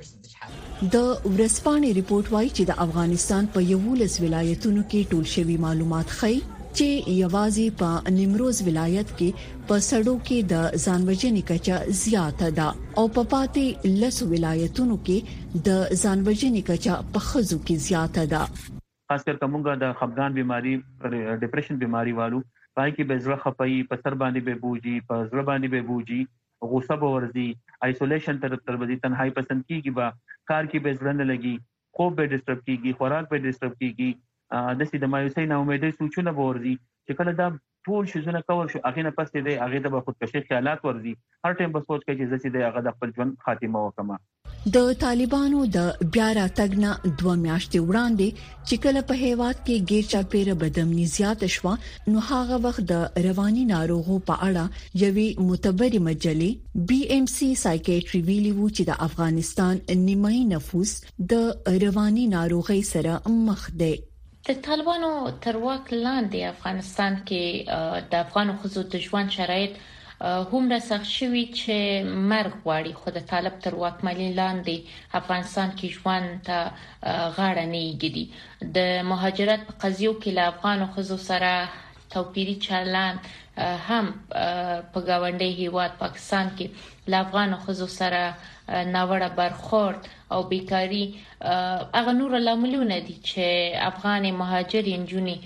د 0.90 1.02
ورسپانې 1.38 1.88
ریپورت 1.96 2.28
وايي 2.30 2.48
چې 2.54 2.64
د 2.68 2.76
افغانستان 2.84 3.48
په 3.56 3.60
یو 3.64 3.90
لس 3.98 4.14
ولایتونو 4.22 4.80
کې 4.92 5.10
ټول 5.12 5.26
شوی 5.32 5.56
معلومات 5.64 6.14
خي 6.14 6.30
چې 6.38 6.88
یوازې 7.22 7.66
په 7.82 8.14
نیمروز 8.16 8.62
ولایت 8.70 9.12
کې 9.18 9.44
په 9.68 9.78
سړو 9.88 10.14
کې 10.28 10.38
د 10.52 10.80
ځانوجنې 10.84 11.42
کچا 11.50 11.78
زیاته 12.00 12.48
ده 12.58 12.66
او 12.98 13.04
په 13.18 13.26
پاتې 13.34 13.94
لس 14.02 14.18
ولایتونو 14.32 14.98
کې 15.10 15.62
د 15.70 15.80
ځانوجنې 16.02 16.64
کچا 16.72 16.96
په 17.14 17.28
خزو 17.30 17.60
کې 17.62 17.88
زیاته 17.88 18.26
ده 18.36 18.44
خاص 18.56 19.30
کر 19.30 19.40
کومګه 19.44 19.80
د 19.86 19.96
خپګان 20.02 20.38
بيماري 20.40 20.74
ډیپریشن 21.44 21.80
بيماري 21.86 22.16
والو 22.20 22.42
پای 22.52 22.94
کې 22.96 23.12
بزړه 23.12 23.42
خپي 23.46 23.78
په 23.94 24.02
سر 24.04 24.20
باندې 24.24 24.50
به 24.50 24.66
بوجي 24.66 24.98
په 25.12 25.24
زړه 25.24 25.52
باندې 25.52 25.76
به 25.76 25.92
بوجي 25.92 26.22
غوسه 26.72 26.96
به 27.04 27.14
ورزي 27.14 27.50
آیسولیشن 27.86 28.38
تر 28.42 28.54
تر 28.66 28.76
بدی 28.82 28.96
تنهایی 29.06 29.30
پسند 29.38 29.62
کیږي 29.68 29.90
با 29.98 30.06
کار 30.52 30.64
کې 30.70 30.78
به 30.84 30.90
ځلند 31.00 31.20
لګي 31.30 31.56
خوب 31.98 32.10
به 32.20 32.24
ډیسټرب 32.32 32.60
کیږي 32.66 32.90
خوراک 33.00 33.24
به 33.32 33.36
ډیسټرب 33.46 33.74
کیږي 33.80 34.10
د 34.78 34.80
سې 34.88 34.96
د 35.04 35.12
مایوسۍ 35.14 35.44
نه 35.50 35.56
امیدې 35.62 35.90
سوچونه 35.98 36.30
به 36.38 36.42
ورځي 36.50 36.74
چې 37.06 37.12
کله 37.22 37.32
دا 37.40 37.46
ټول 37.88 38.08
شیزونه 38.10 38.40
کول 38.50 38.68
شو 38.74 38.80
اغه 38.88 39.02
نه 39.06 39.10
پستې 39.14 39.40
دی 39.44 39.54
اغه 39.62 39.78
د 39.86 40.00
خودکشي 40.08 40.40
خیالات 40.48 40.84
ورزي 40.88 41.12
هر 41.46 41.56
ټیم 41.60 41.72
به 41.76 41.86
سوچ 41.86 42.02
کوي 42.08 42.16
چې 42.18 42.30
زه 42.32 42.42
دې 42.56 42.66
اغه 42.68 42.82
د 42.86 42.92
خپل 42.98 43.14
ژوند 43.16 43.32
خاتمه 43.46 43.82
وکم 43.86 44.12
د 44.74 44.90
طالبانو 45.02 45.60
د 45.76 45.86
بیا 46.16 46.26
راتګ 46.38 46.76
نه 46.84 47.16
دوه 47.22 47.34
میاشتې 47.44 47.86
وړاندې 47.86 48.42
چې 48.68 48.82
کله 48.84 49.02
په 49.08 49.16
هیواد 49.22 49.62
کې 49.62 49.88
ګیرچا 49.92 50.20
پیر 50.34 50.50
بدمنی 50.62 51.06
زیات 51.14 51.42
شوه 51.56 51.74
نو 52.14 52.22
هغه 52.28 52.60
وخت 52.68 52.84
د 52.92 53.18
رواني 53.26 53.64
ناروغو 53.72 54.20
په 54.30 54.38
اړه 54.50 55.00
یوې 55.00 55.42
معتبرې 55.48 56.06
مجلې 56.06 56.86
بي 56.92 57.00
ام 57.16 57.28
سي 57.34 57.50
سايکیټري 57.64 58.22
ویلي 58.30 58.54
وو 58.60 58.70
چې 58.76 58.90
د 58.92 59.02
افغانستان 59.10 59.82
نیمایي 60.06 60.46
نفوس 60.54 60.94
د 61.34 61.76
رواني 61.86 62.30
ناروغۍ 62.38 62.82
سره 62.94 63.20
مخ 63.50 63.68
دی 63.84 63.92
د 64.48 64.52
طالبانو 64.66 65.08
تر 65.44 65.54
واک 65.64 65.84
لاندې 66.06 66.38
افغانستان 66.54 67.12
کې 67.28 67.42
د 68.12 68.14
افغان 68.24 68.48
خزو 68.60 68.82
د 68.94 68.96
ژوند 69.06 69.28
شرایط 69.38 69.72
همدا 70.52 70.78
سخت 70.90 71.08
شوی 71.18 71.42
چې 71.60 71.74
مرګ 72.30 72.52
غواړي 72.64 72.92
خو 73.00 73.08
د 73.16 73.24
طالب 73.32 73.54
تر 73.64 73.72
واکمنۍ 73.82 74.28
لاندې 74.40 74.76
افغانستان 75.20 75.68
کې 75.78 75.86
ژوند 75.98 76.28
ته 76.48 76.58
غاړه 77.36 77.64
نه 77.74 77.80
یږي 77.88 78.24
د 78.76 79.06
مهاجرت 79.10 79.60
په 79.68 79.72
قضیو 79.84 80.12
کې 80.22 80.30
له 80.38 80.42
افغان 80.52 80.80
خزو 80.94 81.18
سره 81.30 81.52
توپیری 82.14 82.56
چلند 82.66 83.18
هم 83.60 84.06
په 84.92 85.00
گاونډي 85.08 85.50
هیواد 85.60 85.92
پاکستان 86.02 86.46
کې 86.56 86.66
له 87.14 87.20
افغان 87.26 87.50
خزو 87.64 87.86
سره 87.98 88.20
ناوړه 88.94 89.30
برخورد 89.38 90.00
او 90.36 90.42
بیکاری 90.52 91.04
هغه 91.98 92.12
نور 92.20 92.32
لاملونه 92.46 92.98
دي 93.08 93.16
چې 93.28 93.44
افغان 93.90 94.24
مهاجرین 94.40 95.06
جونی 95.12 95.36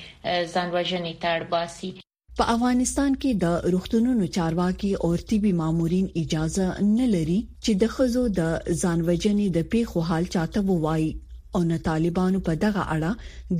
ځانوجنې 0.52 1.14
تړباسي 1.24 1.90
په 2.38 2.44
افغانستان 2.56 3.12
کې 3.22 3.30
د 3.44 3.70
روغتونونو 3.76 4.24
چارواکي 4.38 4.90
او 5.04 5.10
طبي 5.34 5.52
مامورین 5.64 6.06
اجازه 6.24 6.66
نه 6.98 7.06
لري 7.14 7.38
چې 7.64 7.72
د 7.84 7.94
خزو 7.98 8.24
د 8.40 8.56
ځانوجنې 8.82 9.46
د 9.60 9.70
پیښو 9.76 10.00
حال 10.10 10.24
چاته 10.36 10.60
ووایي 10.72 11.10
او 11.54 11.60
نه 11.70 11.78
طالبانو 11.88 12.40
په 12.48 12.54
دغه 12.66 12.82
اړه 12.94 13.12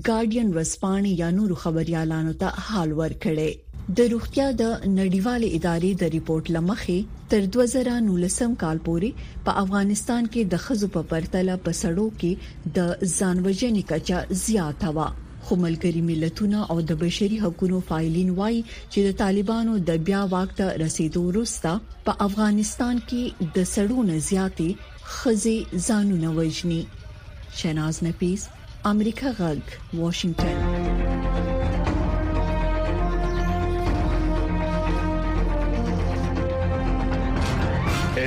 ګارډین 0.09 0.49
رسپانې 0.61 1.11
یا 1.25 1.29
نور 1.39 1.51
خبريالانو 1.63 2.33
ته 2.43 2.49
حال 2.71 2.91
ورکړي 3.01 3.51
د 3.95 4.01
روغتیا 4.13 4.45
د 4.61 4.65
نړیوال 4.99 5.43
ادارې 5.57 5.91
د 6.03 6.09
ریپورت 6.15 6.47
لمخې 6.57 6.99
تر 7.35 7.41
2019 7.57 8.57
کال 8.63 8.79
پورې 8.89 9.11
په 9.49 9.63
افغانستان 9.65 10.27
کې 10.33 10.43
د 10.55 10.63
خزو 10.65 10.89
په 10.97 11.03
پرتله 11.13 11.55
په 11.69 11.73
سړو 11.83 12.07
کې 12.25 12.33
د 12.81 12.91
ځانوجنې 13.19 13.83
کچا 13.93 14.19
زیاته 14.45 14.89
و 14.97 14.99
خو 15.45 15.55
ملګری 15.67 16.03
ملتونه 16.11 16.59
او 16.75 16.81
د 16.89 17.01
بشري 17.03 17.39
حقوقو 17.47 17.81
فایلین 17.91 18.31
وای 18.39 18.57
چې 18.93 18.99
د 19.09 19.17
طالبانو 19.25 19.73
د 19.91 20.05
بیا 20.09 20.23
وخت 20.37 20.59
رسیدو 20.87 21.21
وروسته 21.31 21.71
په 22.09 22.13
افغانستان 22.31 22.97
کې 23.09 23.23
د 23.61 23.73
سړو 23.75 23.99
نه 24.13 24.17
زیاتې 24.31 24.69
خزي 25.19 25.59
ځانونه 25.87 26.29
وژني 26.41 26.83
شناز 27.63 28.03
نفیس 28.09 28.41
امریکا 28.93 29.31
غږ 29.43 29.61
واشنگټن 30.01 31.55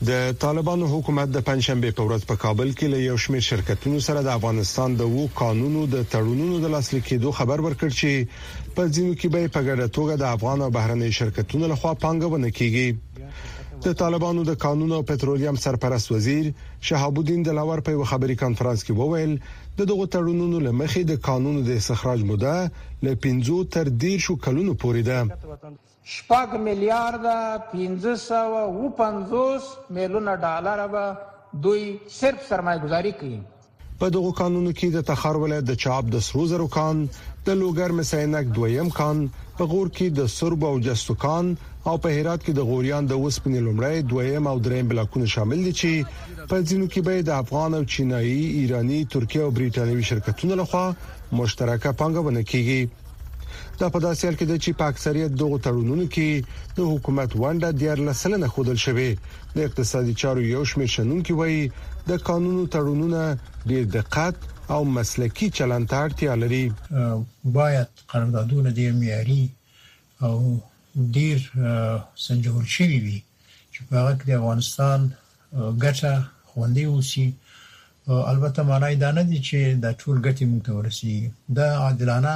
د 0.10 0.12
طالبانو 0.44 0.86
حکومت 0.94 1.28
د 1.32 1.38
پنځشنبه 1.48 1.90
په 1.98 2.04
ورځ 2.08 2.22
په 2.30 2.36
کابل 2.44 2.70
کې 2.78 2.88
له 2.94 2.98
یو 3.10 3.18
شمېر 3.24 3.44
شرکتونو 3.52 4.00
سره 4.08 4.20
د 4.22 4.28
افغانستان 4.38 4.90
د 4.96 5.02
وو 5.16 5.26
قانونو 5.42 5.82
د 5.94 5.98
تړونونو 6.14 6.56
د 6.60 6.66
لاسلیک 6.76 7.04
کېدو 7.12 7.30
خبر 7.40 7.58
ورکړ 7.66 7.90
چې 8.00 8.12
په 8.76 8.84
ځینو 8.96 9.14
کې 9.20 9.28
به 9.34 9.40
په 9.56 9.62
ګډه 9.68 9.88
توګه 9.98 10.14
د 10.18 10.24
افغان 10.36 10.60
او 10.66 10.70
بهرنی 10.78 11.12
شرکتونو 11.20 11.66
لخوا 11.74 11.94
پانګونه 12.04 12.50
کیږي 12.58 12.88
د 13.86 13.88
طالبانو 14.02 14.42
د 14.44 14.52
قانون 14.66 14.92
او 14.98 15.02
پټرولیم 15.10 15.56
سرپرست 15.66 16.08
وزیر 16.12 16.46
شهاب 16.88 17.16
الدین 17.20 17.42
دلاور 17.48 17.80
په 17.86 17.92
یو 17.96 18.04
خبري 18.12 18.36
کانفرنس 18.44 18.80
کې 18.86 18.94
وویل 19.02 19.34
د 19.78 19.82
دغه 19.92 20.06
تړونونو 20.16 20.58
لمخې 20.68 21.02
د 21.12 21.14
قانونو 21.30 21.60
د 21.68 21.72
استخراج 21.82 22.20
موده 22.32 22.56
له 23.06 23.12
15 23.16 23.68
تر 23.76 23.86
10 24.06 24.40
کلونو 24.46 24.72
پورې 24.82 25.04
ده 25.10 25.20
شپږ 26.14 26.50
میلیارډ 26.68 27.24
1550 27.74 29.70
میلیونه 29.98 30.34
ډالر 30.46 30.80
به 30.96 31.04
دوی 31.64 31.84
صرف 32.20 32.42
سرمایه‌ګذاري 32.50 33.14
کوي 33.22 33.40
په 34.00 34.08
دغه 34.16 34.32
قانونو 34.40 34.72
کې 34.80 34.88
د 34.96 35.06
تخار 35.10 35.38
ولایت 35.44 35.64
د 35.68 35.76
چاپ 35.84 36.12
د 36.16 36.22
سروزرو 36.28 36.68
کان 36.76 36.98
د 37.48 37.50
لوګر 37.62 37.90
مسینک 38.00 38.52
دویم 38.58 38.90
کان 39.00 39.24
په 39.58 39.64
غور 39.74 39.88
کې 39.98 40.08
د 40.20 40.28
سرب 40.38 40.66
او 40.72 40.76
جستو 40.88 41.16
کان 41.24 41.46
او 41.90 41.96
په 42.04 42.10
هرات 42.18 42.40
کې 42.46 42.54
د 42.58 42.62
غوریان 42.70 43.04
د 43.08 43.14
وسپنې 43.26 43.60
لمړی 43.68 43.98
دویم 44.12 44.46
او 44.52 44.58
دریم 44.68 44.86
بلاکونه 44.92 45.26
شامل 45.36 45.60
دي 45.68 45.74
چې 45.82 45.92
په 46.50 46.56
ځینو 46.68 46.86
کې 46.92 47.02
به 47.08 47.16
د 47.26 47.32
افغان 47.44 47.72
او 47.80 47.84
چینایي 47.94 48.40
ایرانی 48.60 49.00
ترکیه 49.16 49.44
او 49.46 49.52
بریټانوي 49.58 50.04
شرکتونو 50.10 50.54
لخوا 50.62 50.86
مشترکه 51.42 51.90
پنګونه 52.02 52.42
کیږي 52.52 52.82
دا 53.80 53.88
په 53.94 54.00
داسې 54.06 54.22
حال 54.28 54.36
کې 54.40 54.46
د 54.50 54.56
چې 54.66 54.72
په 54.80 54.86
اکثریت 54.92 55.32
دوه 55.40 55.58
تړونونو 55.68 56.06
کې 56.16 56.60
د 56.78 56.80
حکومت 56.92 57.36
ونده 57.44 57.72
ډیر 57.84 58.04
لسلنه 58.10 58.48
خودل 58.56 58.78
شوې 58.86 59.18
د 59.56 59.70
اقتصادي 59.70 60.14
چارو 60.24 60.44
یو 60.56 60.64
شمېر 60.72 60.92
شنونکو 60.96 61.36
وایي 61.40 61.64
د 62.10 62.24
قانونو 62.30 62.66
تړونونه 62.78 63.68
ډیر 63.74 63.84
دقت 63.98 64.36
او 64.76 64.80
مسلکی 64.98 65.50
چلند 65.60 65.88
ته 65.94 65.98
اړتیا 66.06 66.36
لري 66.44 66.64
باید 67.60 67.88
قراردادونه 68.14 68.70
ډیر 68.82 68.92
معیاري 69.00 69.44
او 70.30 70.36
ډیر 71.16 71.38
سنجول 72.28 72.66
شوي 72.76 73.00
وي 73.06 73.22
چې 73.74 73.80
په 73.90 73.96
هغه 73.96 74.18
کې 74.20 74.26
د 74.28 74.32
افغانستان 74.42 75.10
ګټه 75.86 76.14
خوندې 76.52 76.86
وسی 76.98 77.28
البته 78.32 78.64
معنی 78.66 78.96
دا 79.02 79.12
نه 79.18 79.22
دي 79.30 79.40
چې 79.48 79.58
دا 79.84 79.94
ټول 79.94 80.18
ګټي 80.28 80.46
موږ 80.52 80.62
ته 80.66 80.74
ورسیږي 80.74 81.32
دا 81.60 81.68
عادلانه 81.88 82.36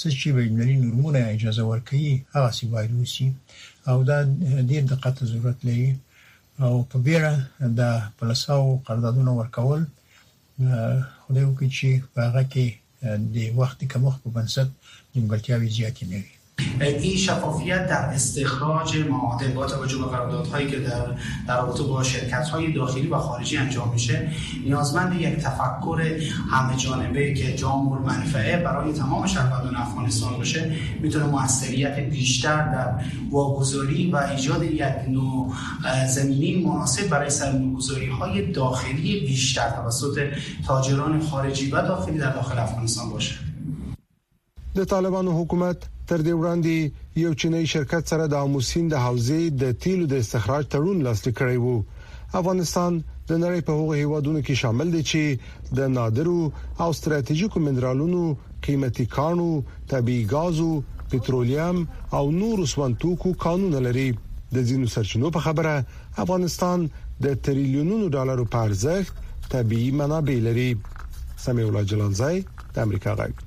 څه 0.00 0.08
چې 0.20 0.28
بینالمللي 0.36 0.76
نورمونه 0.84 1.20
اجازه 1.34 1.62
ورکوي 1.72 2.12
هغه 2.34 2.50
سی 2.56 2.64
باید 2.72 2.90
وسی 3.00 3.26
او 3.90 3.98
دا 4.10 4.18
ډیر 4.70 4.82
دقت 4.92 5.14
ضرورت 5.30 5.58
لري 5.68 5.90
او 6.64 6.72
په 6.90 6.96
بیره 7.06 7.32
د 7.78 7.80
پلساو 8.18 8.66
قراردادونه 8.86 9.32
ورکول 9.40 9.80
خدای 11.24 11.44
وکړي 11.46 11.68
چې 11.78 11.88
په 12.12 12.18
هغه 12.26 12.42
کې 12.52 12.66
د 13.34 13.36
وخت 13.60 13.78
کمښت 13.92 14.18
په 14.24 14.30
بنسټ 14.36 14.68
نیمګړتیاوې 15.14 15.68
زیاتې 15.78 16.04
نه 16.12 16.18
وي 16.22 16.34
این 16.80 17.16
شفافیت 17.16 17.86
در 17.88 17.96
استخراج 17.96 18.96
معادن 19.08 19.54
با 19.54 19.66
توجه 19.66 19.98
به 19.98 20.04
قراردادهایی 20.04 20.70
که 20.70 20.78
در 20.78 21.04
در 21.48 21.56
رابطه 21.60 21.82
با 21.82 22.02
شرکت 22.02 22.48
های 22.48 22.72
داخلی 22.72 23.06
و 23.06 23.18
خارجی 23.18 23.56
انجام 23.56 23.90
میشه 23.92 24.28
نیازمند 24.64 25.20
یک 25.20 25.36
تفکر 25.36 26.02
همه 26.50 26.76
جانبه 26.76 27.34
که 27.34 27.54
جامع 27.54 27.98
منفعه 28.06 28.56
برای 28.62 28.92
تمام 28.92 29.26
شهروندان 29.26 29.76
افغانستان 29.76 30.36
باشه 30.36 30.72
میتونه 31.02 31.24
موثریت 31.26 32.00
بیشتر 32.10 32.72
در 32.72 32.88
واگذاری 33.30 34.10
و 34.10 34.16
ایجاد 34.16 34.62
یک 34.62 34.82
نوع 35.08 35.52
زمینی 36.08 36.64
مناسب 36.64 37.08
برای 37.08 37.30
سرمایه‌گذاری 37.30 38.06
های 38.08 38.52
داخلی 38.52 39.20
بیشتر 39.20 39.70
توسط 39.70 40.18
تاجران 40.66 41.20
خارجی 41.26 41.70
و 41.70 41.82
داخلی 41.82 42.18
در 42.18 42.30
داخل 42.32 42.58
افغانستان 42.58 43.10
باشه 43.10 43.34
د 44.76 44.84
طالبانو 44.92 45.30
حکومت 45.38 45.78
تر 46.08 46.18
دې 46.26 46.34
وړاندې 46.40 46.76
یو 47.24 47.32
چینی 47.42 47.64
شرکت 47.74 48.04
سره 48.12 48.24
د 48.26 48.34
اموسین 48.46 48.84
د 48.90 48.94
حوزې 49.06 49.42
د 49.62 49.72
تیلو 49.84 50.04
د 50.12 50.22
استخراج 50.24 50.64
تړون 50.74 50.98
لاسلیک 51.06 51.34
کړی 51.40 51.58
وو 51.64 51.76
افغانستان 52.40 52.92
د 53.00 53.32
نړۍ 53.44 53.60
په 53.66 53.72
هغو 53.78 53.92
هیوادونو 54.02 54.40
کې 54.46 54.54
شامل 54.62 54.88
دي 54.96 55.02
چې 55.10 55.22
د 55.80 55.90
نادرو 55.96 56.40
او 56.86 56.90
ستراتیژیکو 57.00 57.58
منرالونو 57.66 58.22
قیمتي 58.68 59.06
کانو 59.16 59.50
طبي 59.92 60.18
غازو 60.34 60.72
پټرولیم 61.10 61.76
او 62.18 62.24
نورو 62.40 62.64
سون 62.72 62.90
توکو 63.04 63.28
قانون 63.44 63.72
لري 63.88 64.08
د 64.54 64.66
زینو 64.70 64.86
سرچینو 64.96 65.30
په 65.38 65.46
خبره 65.50 65.74
افغانستان 66.24 66.88
د 67.28 67.38
تریلیونونو 67.50 68.08
ډالرو 68.16 68.44
په 68.56 68.64
ارزښت 68.70 69.50
طبي 69.52 69.84
منابع 70.00 70.38
لري 70.48 70.70
سمې 71.44 71.62
ولا 71.68 71.82
جلانزای 71.92 72.42
د 72.74 72.82
امریکا 72.88 73.14
غږ 73.22 73.46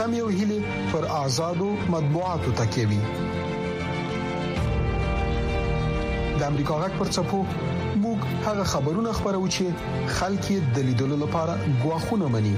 تم 0.00 0.14
او 0.14 0.28
هلي 0.28 0.64
پر 0.92 1.04
آزادو 1.24 1.76
مطبوعاتو 1.92 2.50
تکیه 2.56 2.86
وي 2.88 2.98
د 6.38 6.42
امریکا 6.46 6.74
غک 6.84 6.92
پر 7.00 7.06
چپو 7.16 7.40
موږ 8.04 8.24
هغه 8.46 8.64
خبرونه 8.70 9.12
خبرو 9.18 9.46
چې 9.56 9.66
خلک 10.20 10.42
یې 10.50 10.60
د 10.78 10.80
لیدلو 10.88 11.16
لپاره 11.24 11.54
غواخونه 11.82 12.26
مني 12.36 12.56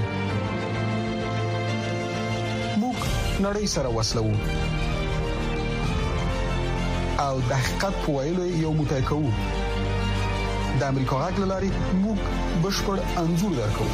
موږ 2.84 2.98
نړۍ 3.46 3.66
سره 3.76 3.88
وسلو 3.98 4.24
او 7.26 7.34
د 7.48 7.52
حقیقت 7.62 7.94
په 8.06 8.10
ویلو 8.16 8.46
یو 8.64 8.72
موټی 8.82 9.02
کوو 9.12 9.30
د 10.80 10.82
امریکا 10.94 11.14
غک 11.26 11.36
لاري 11.52 11.70
موږ 11.76 12.18
بشپړ 12.26 12.96
انزور 13.28 13.52
درکو 13.62 13.88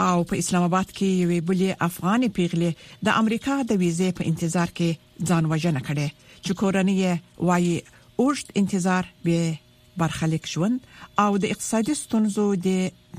او 0.00 0.24
په 0.30 0.36
اسلام 0.40 0.62
آباد 0.66 0.84
کې 0.96 1.04
یوې 1.22 1.38
بلې 1.46 1.70
افغان 1.88 2.28
پیغلې 2.36 2.70
د 3.06 3.08
امریکا 3.20 3.54
د 3.70 3.72
ویزې 3.80 4.10
په 4.18 4.26
انتظار 4.32 4.68
کې 4.80 5.24
ځان 5.30 5.44
وژنه 5.52 5.80
کړې 5.88 6.08
چې 6.44 6.52
کورنۍ 6.60 6.98
وايي 7.48 7.76
اوږد 7.84 8.48
انتظار 8.62 9.08
به 9.24 9.38
برخلیک 10.02 10.44
ژوند 10.50 10.76
او 11.22 11.30
د 11.44 11.46
اقتصادي 11.54 11.94
ستونزو 12.02 12.44
د 12.66 12.68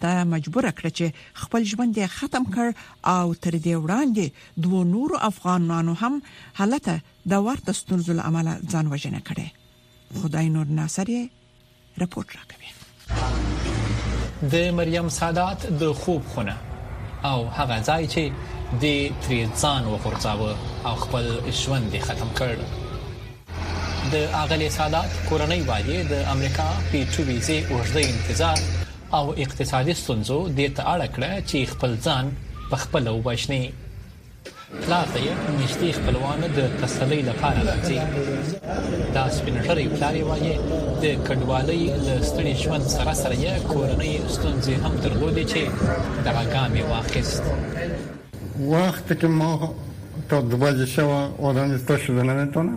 د 0.06 0.22
مجبور 0.36 0.68
کړ 0.78 0.86
چې 1.02 1.42
خپل 1.42 1.68
ژوند 1.74 1.92
یې 1.98 2.14
ختم 2.22 2.44
کړ 2.56 2.68
او 3.16 3.26
تر 3.44 3.60
دې 3.66 3.76
وړاندې 3.84 4.26
دوه 4.68 4.82
نور 4.94 5.18
افغانانو 5.30 5.96
هم 6.04 6.14
حالته 6.62 6.96
د 7.36 7.44
ورته 7.50 7.76
ستونزو 7.82 8.16
لامل 8.22 8.50
ځان 8.74 8.94
وژنه 8.96 9.20
کړي 9.32 10.22
خدای 10.22 10.48
نور 10.56 10.68
ناصری 10.80 11.20
رپورت 12.06 12.38
راکوي 12.40 12.74
د 14.56 14.64
مریم 14.82 15.10
سادات 15.22 15.70
د 15.86 15.94
خوب 16.04 16.24
خونه 16.34 16.56
او 17.26 17.50
هغه 17.50 17.80
ځای 17.84 18.08
چې 18.14 18.24
د 18.82 18.86
تریزان 19.28 19.84
وخورځاوه 19.86 20.52
او 20.86 20.96
خپل 21.04 21.26
ژوند 21.62 21.94
یې 21.94 22.02
ختم 22.08 22.30
کړ 22.40 22.56
د 24.14 24.30
اغلی 24.44 24.70
سادات 24.70 25.10
کورنۍ 25.30 25.62
والي 25.70 25.98
د 26.12 26.24
امریکا 26.34 26.68
پی 26.92 27.02
2 27.06 27.20
ویزه 27.30 27.58
ورځي 27.72 28.06
انتظار 28.16 28.58
او 29.18 29.24
اقتصادي 29.44 29.94
ستونزو 29.94 30.40
د 30.58 30.74
ته 30.78 30.84
اړه 30.96 31.08
کړه 31.16 31.32
چې 31.50 31.70
خپل 31.74 31.92
ځان 32.06 32.26
په 32.72 32.76
خپل 32.84 33.06
وښني 33.26 33.64
پلار 34.78 35.08
ته 35.14 35.20
یې 35.26 35.34
نږدې 35.60 35.90
خپلوانه 36.00 36.48
د 36.58 36.60
تسلۍ 36.82 37.22
لپاره 37.30 37.60
راځي 37.70 37.98
دا 39.16 39.24
سپینټری 39.38 39.86
پلار 39.94 40.14
یې 40.20 40.26
وایي 40.30 40.56
د 41.04 41.24
کډوالۍ 41.28 41.82
له 42.06 42.14
ستړي 42.30 42.54
ژوند 42.64 42.86
سره 42.98 43.12
سره 43.22 43.36
یې 43.46 43.56
کورنۍ 43.72 44.14
ستونزې 44.36 44.76
هم 44.84 44.94
درلودې 45.04 45.44
چې 45.52 45.62
دغه 46.28 46.44
ګام 46.54 46.72
یې 46.80 46.86
واخیست 46.92 47.44
وخت 48.74 49.08
که 49.22 49.28
ما 49.40 49.52
تا 50.30 50.38
دوازده 50.52 50.86
شب 50.94 51.10
آدانستا 51.50 51.94
شدن 52.06 52.28
نمیتونم 52.30 52.76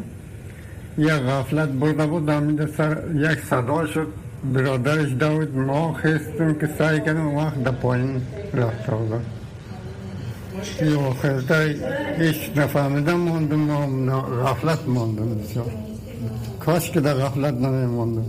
یک 1.08 1.20
غفلت 1.28 1.68
برده 1.84 2.06
بود 2.14 2.26
در 2.62 2.68
سر 2.76 2.90
یک 3.26 3.38
صدا 3.52 3.78
شد 3.94 4.08
برادرش 4.56 5.10
داود 5.26 5.52
ما 5.68 5.82
خستم 6.00 6.48
که 6.60 6.66
سعی 6.78 7.00
کردم 7.04 7.28
وقت 7.42 7.62
در 7.64 7.70
پایین 7.70 8.22
رفته 8.62 8.92
بودم 8.96 9.24
یه 10.82 11.12
خرده 11.22 11.60
هیچ 12.20 12.36
نفهمیدم 12.56 13.16
موندم 13.18 13.70
و 14.08 14.20
غفلت 14.46 14.80
موندم 14.88 15.34
بسیار 15.38 15.70
کاش 16.60 16.90
که 16.90 17.00
در 17.00 17.14
غفلت 17.14 17.54
نمیموندم 17.54 18.24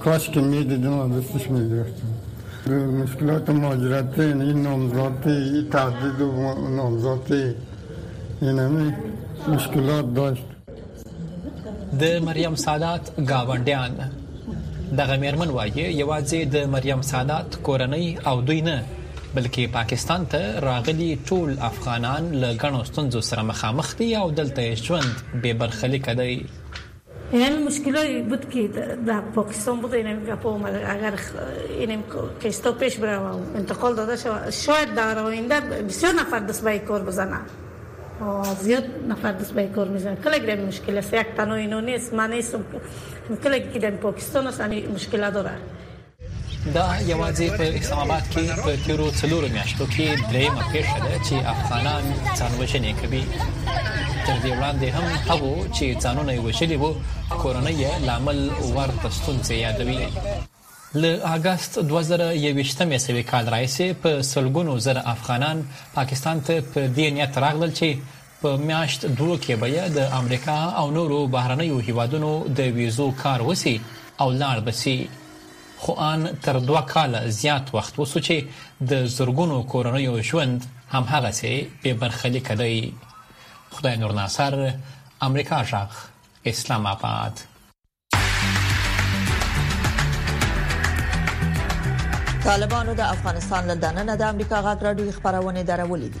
کاش 0.00 0.30
که 0.30 0.40
میدیدم 0.40 0.98
و 0.98 1.20
دستش 1.20 1.50
میگرفتم 1.50 2.08
مشکلات 3.02 3.50
مهاجرتی 3.50 4.22
این 4.22 4.62
نامزاتی 4.62 5.30
این 5.30 5.68
تهدید 5.70 6.20
و 6.20 6.54
نامزاتی 6.76 7.54
این 8.42 8.58
همه 8.58 8.96
مشکلات 9.48 10.14
داشت 10.14 10.44
د 12.00 12.04
مریم 12.04 12.54
سادات 12.54 13.10
گاونډیان 13.18 13.92
دغه 14.98 15.16
مېرمن 15.30 15.46
وایي 15.48 15.92
یوازې 16.00 16.34
د 16.34 16.56
مریم 16.56 17.02
سادات 17.02 17.58
کورنۍ 17.66 18.26
او 18.26 18.40
دوی 18.40 18.60
نه 18.60 18.82
بلکې 19.36 19.62
پاکستان 19.74 20.24
ته 20.32 20.48
راغلي 20.64 21.10
ټول 21.28 21.52
افغانان 21.70 22.26
له 22.40 22.48
غنو 22.62 22.80
ستونزو 22.88 23.20
سره 23.28 23.42
مخامخ 23.50 23.92
دي 24.00 24.08
او 24.16 24.26
دلته 24.40 24.74
ژوند 24.86 25.22
به 25.42 25.52
برخلي 25.52 25.98
کوي 26.06 26.44
این 27.32 27.64
مشکلایی 27.66 28.22
بود 28.22 28.48
که 28.50 28.68
در 29.06 29.20
پاکستان 29.20 29.80
بود 29.80 29.94
این 29.94 30.24
گپ 30.26 30.46
اومد 30.46 30.74
اگر 30.74 31.14
این 31.78 32.02
کشتا 32.42 32.72
پیش 32.72 32.96
بره 32.96 33.16
و 33.18 33.36
انتقال 33.56 33.94
داده 33.94 34.16
شود 34.16 34.50
شاید 34.50 34.94
در 34.94 35.18
آینده 35.18 35.60
بسیار 35.60 36.12
نفر 36.14 36.38
دست 36.38 36.64
به 36.64 36.78
کار 36.78 37.02
بزنه 37.02 37.40
زیاد 38.62 38.84
نفر 39.08 39.32
دست 39.32 39.54
به 39.54 39.66
کار 39.66 39.88
میزنه 39.88 40.16
کلا 40.24 40.38
گرم 40.38 40.64
مشکل 40.66 40.98
است 40.98 41.14
یک 41.14 41.26
تنها 41.36 41.54
اینو 41.54 41.80
نیست 41.80 42.14
من 42.14 42.30
نیستم 42.32 42.64
کلا 43.44 43.58
که 43.58 43.78
در 43.78 43.90
پاکستان 43.90 44.46
است 44.46 44.60
این 44.60 44.92
مشکل 44.94 45.30
داره 45.30 45.50
دا 46.66 46.86
یوازې 47.08 47.48
په 47.58 47.64
اسلام 47.78 47.98
آباد 48.00 48.22
کې 48.32 48.62
په 48.64 48.76
تیرو 48.86 49.06
څلورو 49.20 49.46
میاشتو 49.52 49.86
کې 49.86 50.06
درېمه 50.30 50.62
پیښه 50.72 50.98
ده 51.04 51.18
چې 51.26 51.34
افغانان 51.54 52.04
ځان 52.38 52.52
وژنې 52.60 52.92
کوي 53.00 53.22
تر 54.26 54.36
دې 54.42 54.50
وړاندې 54.58 54.88
هم 54.96 55.04
هغه 55.30 55.52
چې 55.76 55.86
ځانونه 56.04 56.32
یې 56.34 56.42
وشلي 56.46 56.76
وو 56.82 56.90
کورنۍ 57.42 57.76
لامل 58.08 58.38
ورته 58.76 59.08
ستونزې 59.18 59.56
یادوي 59.66 60.00
له 61.04 61.12
اگست 61.36 61.72
2021 61.92 62.86
مې 62.90 62.98
سوي 63.06 63.22
کال 63.30 63.46
راځي 63.54 63.88
په 64.02 64.10
سلګونو 64.32 64.78
زر 64.84 64.98
افغانان 65.14 65.58
پاکستان 65.94 66.36
ته 66.50 66.60
په 66.60 66.80
دې 66.96 67.06
نیت 67.16 67.38
راغلل 67.46 67.72
چې 67.72 67.96
په 68.44 68.56
میاشت 68.68 69.06
دوه 69.06 69.36
کې 69.44 69.52
به 69.56 69.88
د 69.98 70.14
امریکا 70.20 70.54
او 70.82 70.90
نورو 70.98 71.18
بهرنیو 71.34 71.78
هیوادونو 71.88 72.30
د 72.58 72.72
ویزو 72.78 73.08
کار 73.22 73.42
وسی 73.50 73.76
او 74.20 74.30
لار 74.30 74.60
بسی 74.60 74.96
خو 75.82 75.92
ان 76.00 76.26
تر 76.42 76.58
دوه 76.58 76.86
کاله 76.86 77.28
زیات 77.28 77.74
وخت 77.74 77.98
وسو 77.98 78.20
چې 78.20 78.42
د 78.90 79.06
زرګونو 79.06 79.62
کورنیو 79.62 80.22
ژوند 80.22 80.62
هم 80.90 81.02
هغه 81.08 81.30
سي 81.30 81.70
به 81.82 81.94
برخلي 81.94 82.40
کړي 82.40 82.92
خدای 83.70 83.96
نور 83.96 84.12
ناصر 84.12 84.74
امریکا 85.20 85.64
شخ 85.70 86.04
اسلام 86.44 86.86
آباد 86.86 87.32
طالبانو 92.44 92.94
د 92.94 93.00
افغانستان 93.00 93.64
له 93.66 93.74
دننه 93.74 94.14
د 94.16 94.22
امریکا 94.22 94.58
غاګ 94.64 94.78
راډیو 94.82 95.12
خبرونه 95.12 95.62
درولې 95.62 96.08
دي 96.14 96.20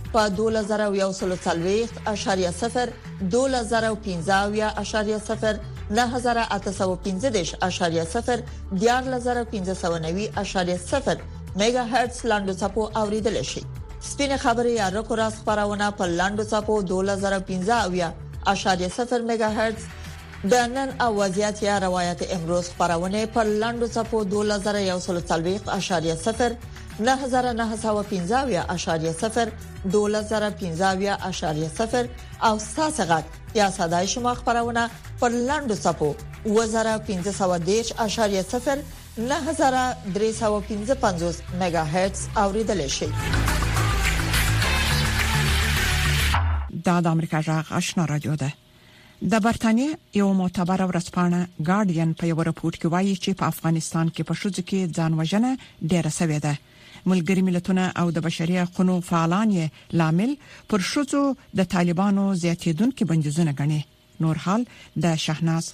په 0.11 0.11
2140.0 0.11 0.11
2015.0 0.11 0.11
9015.0 0.11 0.11
14590.0 0.11 0.11
میگا 11.59 11.83
هرتز 11.91 12.19
لاندو 12.25 12.53
صپو 12.61 12.81
اوریدل 13.01 13.37
شي 13.43 13.63
سپینه 14.09 14.37
خبري 14.37 14.71
یا 14.75 14.89
رکو 14.89 15.15
راس 15.15 15.33
خبرونه 15.45 15.91
په 15.91 16.05
لاندو 16.05 16.43
صپو 16.43 16.81
2015.0 16.91 16.97
میگا 19.29 19.47
هرتز 19.57 19.83
د 20.51 20.53
نن 20.55 21.01
اوازيات 21.01 21.63
یا 21.63 21.77
روایت 21.79 22.31
امروز 22.33 22.69
خبرونه 22.69 23.25
په 23.25 23.43
لاندو 23.43 23.87
صپو 23.87 24.23
2140.0 24.31 26.55
9915.0 27.01 27.01
12015.0 27.01 27.01
او 32.45 32.59
ساسه 32.59 33.05
غټ 33.05 33.23
یا 33.55 33.69
صداي 33.69 34.07
شما 34.07 34.33
خبرونه 34.33 34.89
پر 35.21 35.29
لاندو 35.29 35.75
صفو 35.75 36.15
2510.0 36.45 36.51
9315.5 39.17 39.23
میگا 41.61 41.83
هرتز 41.83 42.27
اوریدل 42.37 42.87
شي 42.87 43.05
دا 46.83 47.01
د 47.01 47.07
امریکا 47.07 47.41
جغ 47.41 47.71
آشنا 47.73 48.05
رادیو 48.05 48.35
ده 48.35 48.53
د 49.31 49.39
برتانیې 49.41 49.97
یو 50.13 50.33
معتبر 50.33 50.87
ورځپاڼه 50.91 51.47
ګارډین 51.69 52.13
په 52.19 52.25
یو 52.27 52.43
راپور 52.43 52.73
کې 52.73 52.85
وایي 52.85 53.15
چې 53.15 53.33
په 53.39 53.45
افغانستان 53.45 54.09
کې 54.09 54.23
په 54.23 54.33
شوز 54.33 54.59
کې 54.59 54.87
ځانوجنه 54.97 55.57
ډیره 55.91 56.09
سوي 56.09 56.39
ده 56.39 56.55
ملګری 57.05 57.41
ملتونه 57.41 57.91
او 58.03 58.11
د 58.11 58.17
بشري 58.25 58.57
حقوقو 58.61 58.99
فعالان 59.09 59.51
یې 59.57 59.71
لامل 60.01 60.31
پر 60.73 60.79
شوزو 60.91 61.23
د 61.61 61.65
طالبانو 61.75 62.25
زیاتیدونکو 62.43 63.05
بندیزونه 63.13 63.53
غني 63.59 63.81
نور 64.25 64.35
حال 64.45 64.61
د 65.05 65.15
شهناز 65.25 65.65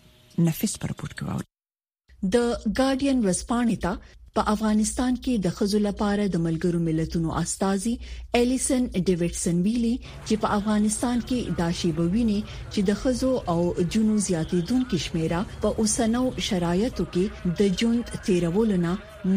نفیس 0.47 0.73
پر 0.85 0.91
پورت 1.01 1.13
کوي 1.21 1.35
د 1.39 2.35
ګارډین 2.77 3.17
رسپانیتا 3.29 3.91
په 4.37 4.45
افغانستان 4.53 5.15
کې 5.25 5.33
د 5.43 5.51
خزو 5.57 5.77
لپاره 5.83 6.23
د 6.33 6.41
ملګرو 6.47 6.79
ملتونو 6.87 7.29
استاذي 7.37 7.93
الیسن 8.39 8.83
ډیوډسن 9.07 9.61
ویلي 9.67 9.93
چې 10.27 10.35
په 10.43 10.51
افغانستان 10.59 11.23
کې 11.31 11.55
داشي 11.61 11.91
بوینه 11.99 12.35
چې 12.73 12.83
د 12.89 12.97
خزو 12.99 13.31
او 13.53 13.87
جنو 13.95 14.17
زیاتیدونکو 14.25 14.99
شمیره 15.05 15.39
په 15.63 15.71
اوسنو 15.83 16.21
شرایطو 16.49 17.05
کې 17.15 17.55
د 17.61 17.73
جوند 17.83 18.13
تیرولنا 18.27 18.91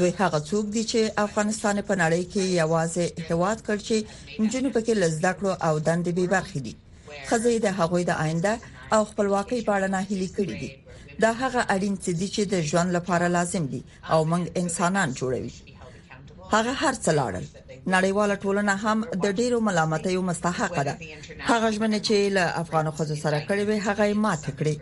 دوی 0.00 0.12
هغه 0.22 0.38
څوک 0.50 0.64
دي 0.74 0.82
چې 0.90 1.00
افغانستان 1.26 1.76
په 1.88 1.94
نړۍ 2.02 2.22
کې 2.32 2.42
یوازې 2.62 3.06
هواد 3.30 3.58
کړ 3.66 3.76
چې 3.88 3.96
نجونې 4.42 4.70
پکې 4.76 4.94
لزدا 5.02 5.30
کړو 5.38 5.52
او 5.66 5.74
دندې 5.88 6.12
به 6.16 6.24
برخې 6.34 6.60
دي 6.66 6.74
خزې 7.28 7.54
د 7.66 7.68
هغوی 7.78 8.02
د 8.08 8.12
آینده 8.24 8.52
او 8.94 9.02
خپلواکۍ 9.10 9.60
په 9.66 9.72
اړه 9.76 9.88
نه 9.94 10.00
هلي 10.08 10.28
کړې 10.36 10.54
دي 10.62 10.70
دا 11.22 11.30
هغه 11.42 11.60
اړین 11.74 11.94
څه 12.04 12.10
دي 12.20 12.28
چې 12.34 12.42
د 12.52 12.54
ژوند 12.70 12.90
لپاره 12.96 13.26
لازم 13.36 13.64
دي 13.72 13.80
او 14.12 14.20
موږ 14.32 14.44
انسانان 14.62 15.08
جوړوي 15.20 15.54
هغه 16.54 16.72
هر 16.82 16.94
څه 17.04 17.10
لاړل 17.18 17.46
نړیواله 17.94 18.36
ټولنه 18.44 18.74
هم 18.84 18.98
د 19.24 19.26
ډیرو 19.38 19.58
ملامتیو 19.68 20.22
مستحق 20.30 20.74
ده 20.88 20.94
هغه 21.50 21.66
ژمنه 21.74 21.98
چې 22.06 22.16
له 22.36 22.44
افغان 22.62 22.86
خوځو 22.96 23.16
سره 23.24 23.38
کړې 23.48 23.62
وي 23.68 23.78
هغه 23.88 24.04
یې 24.10 24.14
مات 24.24 24.42
کړې 24.58 24.74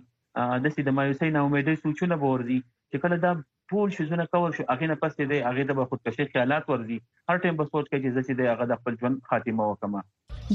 د 0.62 0.66
سې 0.74 0.80
د 0.88 0.96
مایوسۍ 1.00 1.28
نه 1.36 1.40
امیدې 1.46 1.74
سوچونه 1.84 2.16
بورځي 2.24 2.58
چې 2.92 3.02
کله 3.04 3.16
دا 3.26 3.30
ټول 3.70 3.90
شیزونه 3.94 4.24
کور 4.34 4.52
شو 4.58 4.64
هغه 4.68 4.86
نه 4.90 4.94
پسته 5.00 5.24
دی 5.30 5.38
هغه 5.46 5.64
د 5.70 5.88
خودکشي 5.88 6.24
خیالات 6.34 6.68
ورزي 6.72 6.96
هر 7.30 7.40
ټیم 7.44 7.58
په 7.58 7.66
سوچ 7.72 7.88
کې 7.88 7.98
چې 8.04 8.14
ځکه 8.18 8.36
دی 8.38 8.46
هغه 8.52 8.66
د 8.70 8.78
خپل 8.82 8.96
ژوند 9.02 9.18
خاتمه 9.32 9.66
وکما 9.70 10.04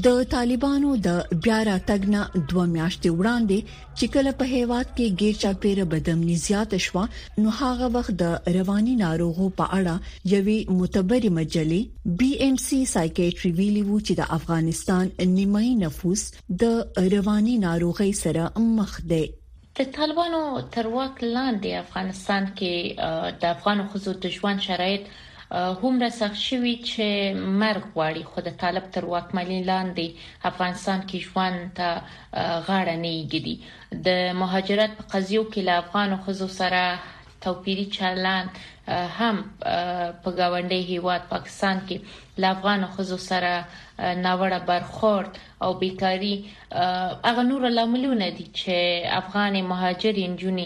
د 0.06 0.16
طالبانو 0.32 0.94
د 1.02 1.36
بیا 1.46 1.58
راتګنا 1.68 2.22
دوه 2.52 2.64
میاشتې 2.72 3.12
وړاندې 3.18 3.74
چې 3.98 4.12
کله 4.16 4.32
په 4.40 4.48
هیواد 4.54 4.90
کې 4.90 5.20
ګیرچا 5.20 5.52
پیر 5.66 5.80
بدمنی 5.92 6.38
زیات 6.46 6.74
شوه 6.86 7.04
نو 7.44 7.54
هغه 7.60 7.90
وخت 7.98 8.18
د 8.24 8.50
رواني 8.58 8.96
ناروغو 9.04 9.48
په 9.60 9.78
اړه 9.78 10.32
یوې 10.32 10.76
معتبرې 10.80 11.38
مجلې 11.38 12.18
بي 12.24 12.32
ام 12.48 12.58
سي 12.66 12.80
سايکيټري 12.94 13.54
ویلي 13.60 13.84
وو 13.92 14.00
چې 14.02 14.20
د 14.22 14.34
افغانستان 14.40 15.14
نیمای 15.38 15.70
نفوس 15.86 16.26
د 16.66 17.08
رواني 17.16 17.56
ناروغۍ 17.68 18.12
سره 18.24 18.52
مخ 18.74 19.00
دی 19.14 19.22
د 19.78 19.86
طالبانو 19.96 20.40
تر 20.74 20.86
واک 20.96 21.16
لاندې 21.36 21.70
افغانستان 21.84 22.44
کې 22.58 22.74
د 23.44 23.54
افغان 23.54 23.78
خزو 23.92 24.12
د 24.24 24.34
ژوند 24.36 24.58
شرایط 24.66 25.04
همره 25.82 26.08
سخت 26.20 26.38
شوي 26.48 26.74
چې 26.88 27.06
مرګ 27.62 27.82
غواړي 27.96 28.22
خو 28.30 28.38
د 28.48 28.54
طالب 28.62 28.84
تر 28.96 29.02
واکمنۍ 29.14 29.58
لاندې 29.70 30.06
افغانستان 30.50 30.98
کې 31.08 31.18
ژوند 31.28 31.58
ته 31.78 31.88
غاړه 32.68 32.96
نه 33.04 33.10
یږي 33.20 33.54
د 34.06 34.22
مهاجرت 34.42 34.90
په 35.00 35.04
قضیو 35.14 35.42
کې 35.52 35.60
له 35.68 35.74
افغان 35.82 36.10
خزو 36.26 36.48
سره 36.60 36.82
توپیری 37.46 37.86
چلند 37.96 38.50
هم 39.18 39.36
په 40.22 40.28
گاونډي 40.38 40.80
هیواد 40.92 41.22
پاکستان 41.34 41.76
کې 41.88 41.96
له 42.44 42.54
افغان 42.56 42.80
خزو 42.94 43.18
سره 43.30 43.52
ناوړه 44.24 44.60
برخورد 44.68 45.32
او 45.64 45.70
بیکاری 45.82 46.34
هغه 47.28 47.42
نور 47.50 47.62
لاملونه 47.78 48.28
دي 48.38 48.46
چې 48.58 48.76
افغان 49.20 49.54
مهاجرین 49.72 50.32
جونی 50.42 50.64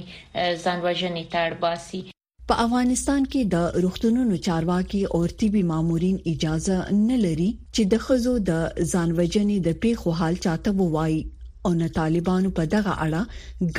ځانوجنې 0.63 1.25
تړباسي 1.37 2.01
په 2.51 2.55
افغانستان 2.67 3.23
کې 3.33 3.43
د 3.55 3.81
روغتونونو 3.87 4.35
چارواکي 4.49 5.01
او 5.19 5.23
طبي 5.43 5.63
مامورین 5.73 6.17
اجازه 6.35 6.77
نه 7.09 7.19
لري 7.27 7.51
چې 7.75 7.83
د 7.95 8.05
خزو 8.05 8.35
د 8.53 8.63
ځانوجنې 8.93 9.57
د 9.71 9.81
پیښو 9.87 10.09
حال 10.23 10.35
چاته 10.47 10.71
ووایي 10.83 11.21
او 11.69 11.75
نه 11.81 11.89
طالبانو 11.99 12.49
په 12.59 12.63
دغه 12.77 12.93
اړه 13.05 13.23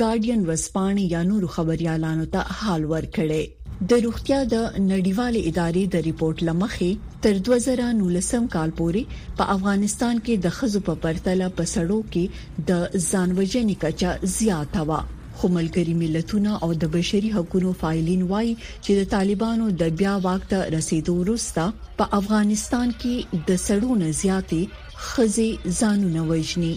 ګارډین 0.00 0.40
وسپانې 0.50 1.02
یا 1.16 1.22
نورو 1.30 1.48
خبريالانو 1.56 2.24
ته 2.34 2.40
حال 2.60 2.82
ورکړي 2.94 3.44
د 3.88 3.92
روغتیا 4.04 4.38
د 4.52 4.56
نړیوالې 4.90 5.40
ادارې 5.50 5.84
د 5.94 6.02
ریپورت 6.08 6.38
لمخې 6.48 6.90
تر 7.26 7.34
2019 7.48 8.42
کال 8.54 8.70
پورې 8.80 9.02
په 9.38 9.44
افغانستان 9.56 10.14
کې 10.26 10.34
د 10.46 10.52
خزو 10.56 10.80
په 10.88 10.94
پرتله 11.04 11.48
په 11.60 11.64
سړو 11.74 11.98
کې 12.16 12.24
د 12.72 12.84
ځانوجنې 13.10 13.74
کچا 13.86 14.10
زیاته 14.36 14.82
و 14.88 14.90
خو 15.36 15.46
ملګری 15.56 15.94
ملتونه 16.02 16.50
او 16.66 16.70
د 16.84 16.94
بشري 16.98 17.30
حقوقو 17.38 17.72
فایلین 17.84 18.22
وای 18.34 18.48
چې 18.84 18.90
د 19.00 19.08
طالبانو 19.16 19.66
د 19.84 19.96
بیا 20.02 20.14
وخت 20.28 20.50
رسیدو 20.76 21.12
وروسته 21.24 21.64
په 22.02 22.10
افغانستان 22.20 22.88
کې 23.00 23.14
د 23.50 23.60
سړو 23.66 23.90
نه 24.04 24.08
زیاتې 24.22 24.62
خزي 25.10 25.50
ځانونه 25.80 26.20
وژني 26.32 26.74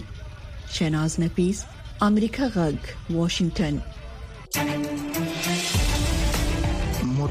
شناز 0.80 1.12
نفیس 1.28 1.58
امریکا 2.10 2.44
غږ 2.58 2.78
واشنگټن 3.16 3.74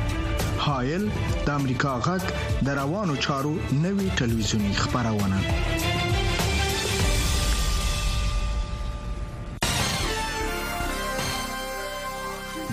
هایل 0.65 1.07
د 1.47 1.49
امریکا 1.61 1.93
غږ 2.07 2.27
د 2.67 2.77
روانو 2.81 3.15
چارو 3.27 3.53
نوي 3.85 4.09
ټلویزیونی 4.21 4.73
خبرونه 4.83 5.41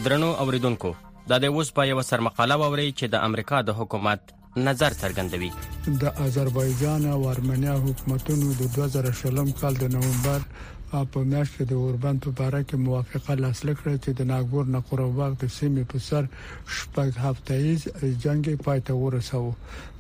درنو 0.05 0.31
اوریدونکو 0.45 0.93
دا 1.31 1.37
د 1.43 1.57
اوس 1.57 1.71
په 1.79 1.89
یو 1.91 2.01
سرمقاله 2.09 2.59
ووري 2.63 2.91
چې 2.99 3.13
د 3.15 3.23
امریکا 3.29 3.61
د 3.69 3.79
حکومت 3.81 4.35
نظر 4.67 4.95
څرګندوي 5.01 5.51
د 6.03 6.11
آذربایجان 6.25 7.07
او 7.15 7.21
ارمنیا 7.29 7.73
حکومتونو 7.87 8.53
د 8.63 8.75
2000 8.79 9.11
شلم 9.23 9.49
کال 9.63 9.81
د 9.85 9.91
نومبر 9.95 10.45
په 10.91 11.19
میاشت 11.29 11.53
کې 11.57 11.65
د 11.67 11.73
اوربند 11.83 12.19
په 12.37 12.41
اړه 12.47 12.59
کې 12.67 12.75
موافقه 12.87 13.31
لاسلیک 13.43 13.77
کړه 13.81 13.95
چې 14.03 14.11
د 14.17 14.21
ناګور 14.31 14.65
نقرهباغ 14.75 15.31
د 15.39 15.45
سیمې 15.57 15.83
په 15.91 15.97
سر 16.07 16.23
شپږ 16.77 17.09
هفته 17.25 17.51
ایز 17.65 17.81
جنگ 18.23 18.43
پای 18.65 18.79
ته 18.87 18.93
ورساو 19.03 19.49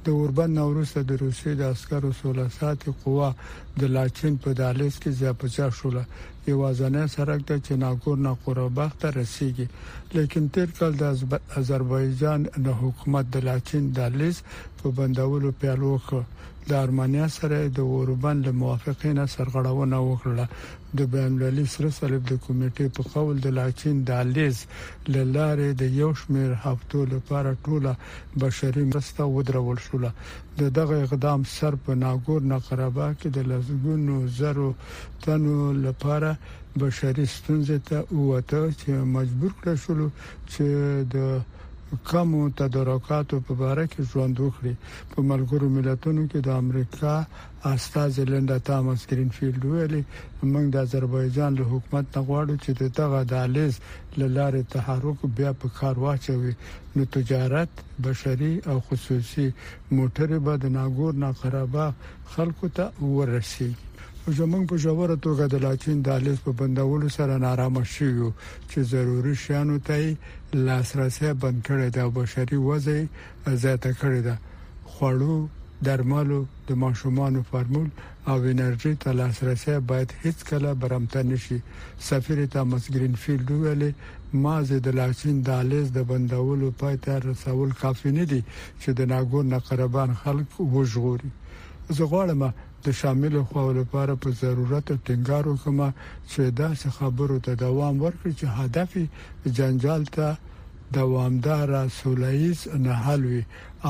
د 0.05 0.07
اوربند 0.19 0.51
نوروسه 0.59 0.99
د 1.05 1.11
روسي 1.23 1.51
د 1.57 1.61
عسکرو 1.73 2.11
سوله 2.21 2.45
ساتي 2.59 2.89
قوا 3.01 3.29
د 3.79 3.81
لاچین 3.95 4.33
په 4.43 4.49
دالیس 4.59 4.95
کې 5.03 5.09
ځپچا 5.19 5.67
شوله 5.77 6.03
یوازنه 6.51 7.01
سرک 7.15 7.41
ته 7.49 7.55
چې 7.65 7.73
ناګور 7.83 8.17
نقرهباغ 8.27 8.91
ته 9.01 9.07
رسیدي 9.19 9.67
لیکن 10.15 10.43
تیر 10.53 10.69
کال 10.77 10.93
د 10.97 11.03
آذربایجان 11.59 12.39
د 12.65 12.67
حکومت 12.81 13.25
د 13.33 13.37
لاچین 13.47 13.83
دالیس 13.97 14.37
په 14.85 14.91
بندولو 14.99 15.49
پیالو 15.61 15.93
ښه 16.05 16.21
د 16.69 16.71
ارمانیا 16.85 17.27
سره 17.37 17.57
د 17.77 17.79
اوربن 17.93 18.37
له 18.47 18.51
موافقینه 18.63 19.23
سرغړونه 19.35 19.97
وکړه 20.09 20.45
د 20.97 20.99
بینالمللي 21.13 21.65
سره 21.75 21.87
صلیب 21.99 22.23
د 22.29 22.33
کمیټې 22.45 22.87
په 22.95 23.01
قول 23.13 23.35
د 23.41 23.47
لاچین 23.57 23.95
د 24.07 24.11
لیز 24.35 24.57
لارې 25.35 25.69
د 25.81 25.83
یو 26.01 26.09
شمیر 26.21 26.51
هفتو 26.65 26.99
لپاره 27.13 27.49
ټوله 27.65 27.91
بشري 28.43 28.83
مرسته 28.91 29.21
ودرول 29.35 29.77
شوله 29.87 30.11
د 30.59 30.61
دغه 30.77 30.95
اقدام 31.05 31.39
سر 31.55 31.73
په 31.85 31.91
ناګور 32.03 32.41
نقربا 32.53 33.07
کې 33.19 33.29
د 33.37 33.39
لزګونو 33.51 34.15
زرو 34.39 34.69
تنو 35.23 35.57
لپاره 35.85 36.29
بشري 36.83 37.25
ستونزې 37.35 37.79
ته 37.87 37.97
وته 38.29 38.61
چې 38.79 38.89
مجبور 39.17 39.51
کړ 39.63 39.75
شو 39.83 39.93
چې 40.51 40.65
د 41.13 41.15
کمو 42.09 42.41
تدارکاتو 42.61 43.37
په 43.47 43.53
اړه 43.71 43.83
کې 43.91 44.03
ژوند 44.11 44.35
وکړي 44.39 44.73
په 45.11 45.19
ملګرو 45.29 45.67
ملتونو 45.77 46.21
کې 46.31 46.39
د 46.41 46.49
امریکا 46.63 47.13
استاد 47.73 48.11
لندا 48.33 48.57
تامس 48.69 49.01
گرینفیلد 49.09 49.63
ویلي 49.65 50.01
موږ 50.51 50.65
د 50.69 50.75
آذربایجان 50.85 51.51
له 51.59 51.63
حکومت 51.71 52.05
نه 52.15 52.21
غواړو 52.27 52.55
چې 52.63 52.69
دغه 52.99 53.19
دالیز 53.33 53.73
لاره 54.37 54.61
تحرک 54.75 55.17
بیا 55.37 55.51
په 55.61 55.67
کار 55.79 55.95
واچوي 56.03 56.53
نو 56.95 57.03
تجارت 57.15 57.71
بشري 58.05 58.53
او 58.69 58.77
خصوصي 58.87 59.47
موټر 59.97 60.29
به 60.45 60.53
د 60.59 60.65
ناګور 60.77 61.13
ناقربه 61.25 61.85
خلکو 62.33 62.65
ته 62.77 62.83
ورسیږي 63.15 63.83
زمونږ 64.37 64.63
په 64.71 64.75
جوړه 64.85 65.15
توګه 65.25 65.45
د 65.49 65.55
لاچین 65.65 65.97
دالیس 66.01 66.39
په 66.45 66.51
بندولو 66.59 67.09
سره 67.17 67.33
نارامه 67.45 67.83
شوو 67.95 68.31
چې 68.69 68.79
ضروري 68.93 69.35
شانو 69.43 69.77
ته 69.87 69.97
لاسرسي 70.65 71.31
بند 71.41 71.59
کړي 71.67 71.87
د 71.97 71.99
بشري 72.15 72.57
وځي 72.61 73.01
زیاته 73.63 73.91
کړي 74.01 74.21
ده 74.27 74.35
خوړو 74.91 75.37
درمالو 75.87 76.39
د 76.67 76.69
ماشومان 76.83 77.33
فرمول 77.51 77.89
او 78.29 78.37
انرژي 78.53 78.93
ته 79.01 79.09
لاسرسي 79.19 79.77
باید 79.89 80.13
هیڅ 80.23 80.37
کله 80.49 80.69
برمته 80.81 81.21
نشي 81.29 81.59
سفیر 82.09 82.39
تامس 82.53 82.83
گرین 82.93 83.15
فیلډ 83.23 83.47
ویلي 83.51 83.91
ما 84.43 84.55
زه 84.67 84.77
د 84.85 84.87
لاچین 84.99 85.37
دالیس 85.47 85.87
د 85.93 85.97
بندولو 86.09 86.67
پای 86.79 86.95
ته 87.03 87.13
رسول 87.29 87.71
کافي 87.81 88.11
نه 88.19 88.23
دي 88.31 88.41
چې 88.81 88.89
د 88.97 89.01
ناګور 89.11 89.43
نقربان 89.55 90.09
خلک 90.21 90.47
وژغوري 90.73 91.29
زه 91.95 92.03
غواړم 92.11 92.41
د 92.85 92.93
شامل 93.01 93.33
خو 93.49 93.61
لپاره 93.79 94.13
په 94.23 94.29
ضرورت 94.41 94.87
ټینګار 95.05 95.43
وکم 95.51 95.79
چې 96.31 96.41
دا 96.59 96.69
خبرو 96.97 97.37
ته 97.45 97.51
دوام 97.65 97.95
ورکړي 98.05 98.31
چې 98.39 98.45
هدف 98.59 98.91
جنجال 99.57 100.03
ته 100.15 100.27
دوامدار 100.97 101.69
سولایز 101.99 102.59
نه 102.85 102.93
حل 103.05 103.21
وي 103.31 103.43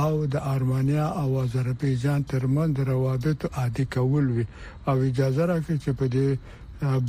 او 0.04 0.14
د 0.34 0.36
ارمانیا 0.56 1.08
او 1.22 1.28
آذربایجان 1.46 2.22
ترمن 2.32 2.68
د 2.78 2.88
روابط 2.92 3.40
عادي 3.60 3.86
کول 3.96 4.26
وي 4.36 4.46
او 4.90 4.96
اجازه 5.10 5.44
راکړي 5.52 5.78
چې 5.84 5.92
په 6.00 6.06
دې 6.16 6.30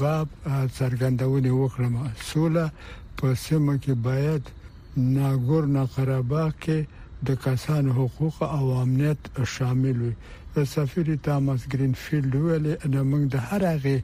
باب 0.02 0.26
څرګندونه 0.78 1.50
وکړم 1.62 1.92
سوله 2.32 2.64
په 3.18 3.26
سیمه 3.46 3.74
کې 3.82 3.94
باید 4.08 4.42
ناګور 5.18 5.64
نه 5.76 5.82
قربا 5.94 6.44
کې 6.64 6.78
د 7.26 7.38
کسان 7.46 7.84
حقوق 7.98 8.36
او 8.58 8.64
امنیت 8.82 9.20
شامل 9.54 9.96
وي 10.04 10.14
سفیر 10.74 11.08
تامس 11.24 11.60
گرینفیلډ 11.72 12.32
ویل 12.36 12.66
د 12.94 12.96
موږ 13.10 13.22
د 13.34 13.36
هر 13.48 13.60
هغه 13.72 13.96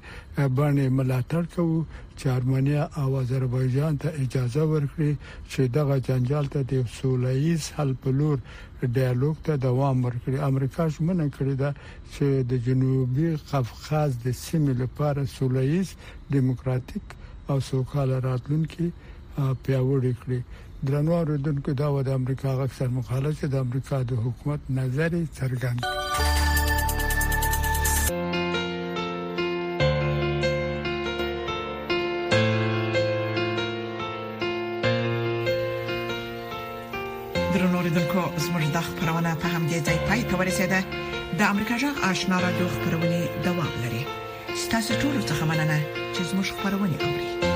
باندې 0.59 0.85
ملاتړ 0.99 1.43
کوو 1.55 1.79
چې 2.19 2.25
ارمنیا 2.37 2.83
او 3.01 3.09
آذربایجان 3.23 3.95
ته 4.03 4.09
اجازه 4.25 4.63
ورکړي 4.73 5.13
چې 5.53 5.61
دغه 5.77 5.97
جنجال 6.09 6.47
ته 6.55 6.61
د 6.73 6.73
سولېیز 6.99 7.63
حل 7.77 7.91
په 8.03 8.11
لور 8.19 8.37
ډیالوګ 8.97 9.37
ته 9.47 9.53
دوام 9.67 9.97
ورکړي 10.07 10.37
امریکا 10.51 10.85
شمنه 10.95 11.27
کړې 11.37 11.55
ده 11.63 11.71
چې 12.13 12.27
د 12.49 12.53
جنوبي 12.67 13.29
قفقاز 13.51 14.11
د 14.25 14.29
سیمې 14.45 14.75
لپاره 14.83 15.23
سولېیز 15.39 15.89
دیموکراتیک 16.37 17.05
او 17.51 17.57
سوکاله 17.71 18.17
راتلونکي 18.29 18.87
پیاوړی 19.63 20.15
کړي 20.25 20.41
درنو 20.87 21.13
اوریدونکو 21.13 21.73
دا 21.73 21.93
و 21.97 22.03
د 22.03 22.09
امریکا 22.09 22.49
غږ 22.61 22.71
سر 22.79 22.89
مقاله 22.99 23.33
چې 23.41 23.47
د 23.53 23.55
امریکا 23.65 23.97
د 24.03 24.11
حکومت 24.25 24.61
نظر 24.79 25.13
څرګند 25.39 25.81
درنوریدونکو 37.55 38.23
زموږ 38.47 38.65
د 38.77 38.79
خبرونه 38.89 39.33
په 39.43 39.49
همدې 39.55 39.79
ځای 39.87 39.99
پای 40.09 40.21
ته 40.31 40.35
ورسیده 40.41 40.81
د 41.39 41.41
امریکا 41.53 41.75
جغ 41.85 41.97
آشنا 42.11 42.37
را 42.45 42.51
دوه 42.59 42.73
خبرونه 42.75 43.19
دوام 43.47 43.73
لري 43.87 44.03
ستاسو 44.65 44.93
ټول 45.03 45.15
څه 45.29 45.35
مننه 45.51 45.79
چې 46.15 46.21
زموږ 46.31 46.47
خبرونه 46.59 46.95
اوري 47.07 47.52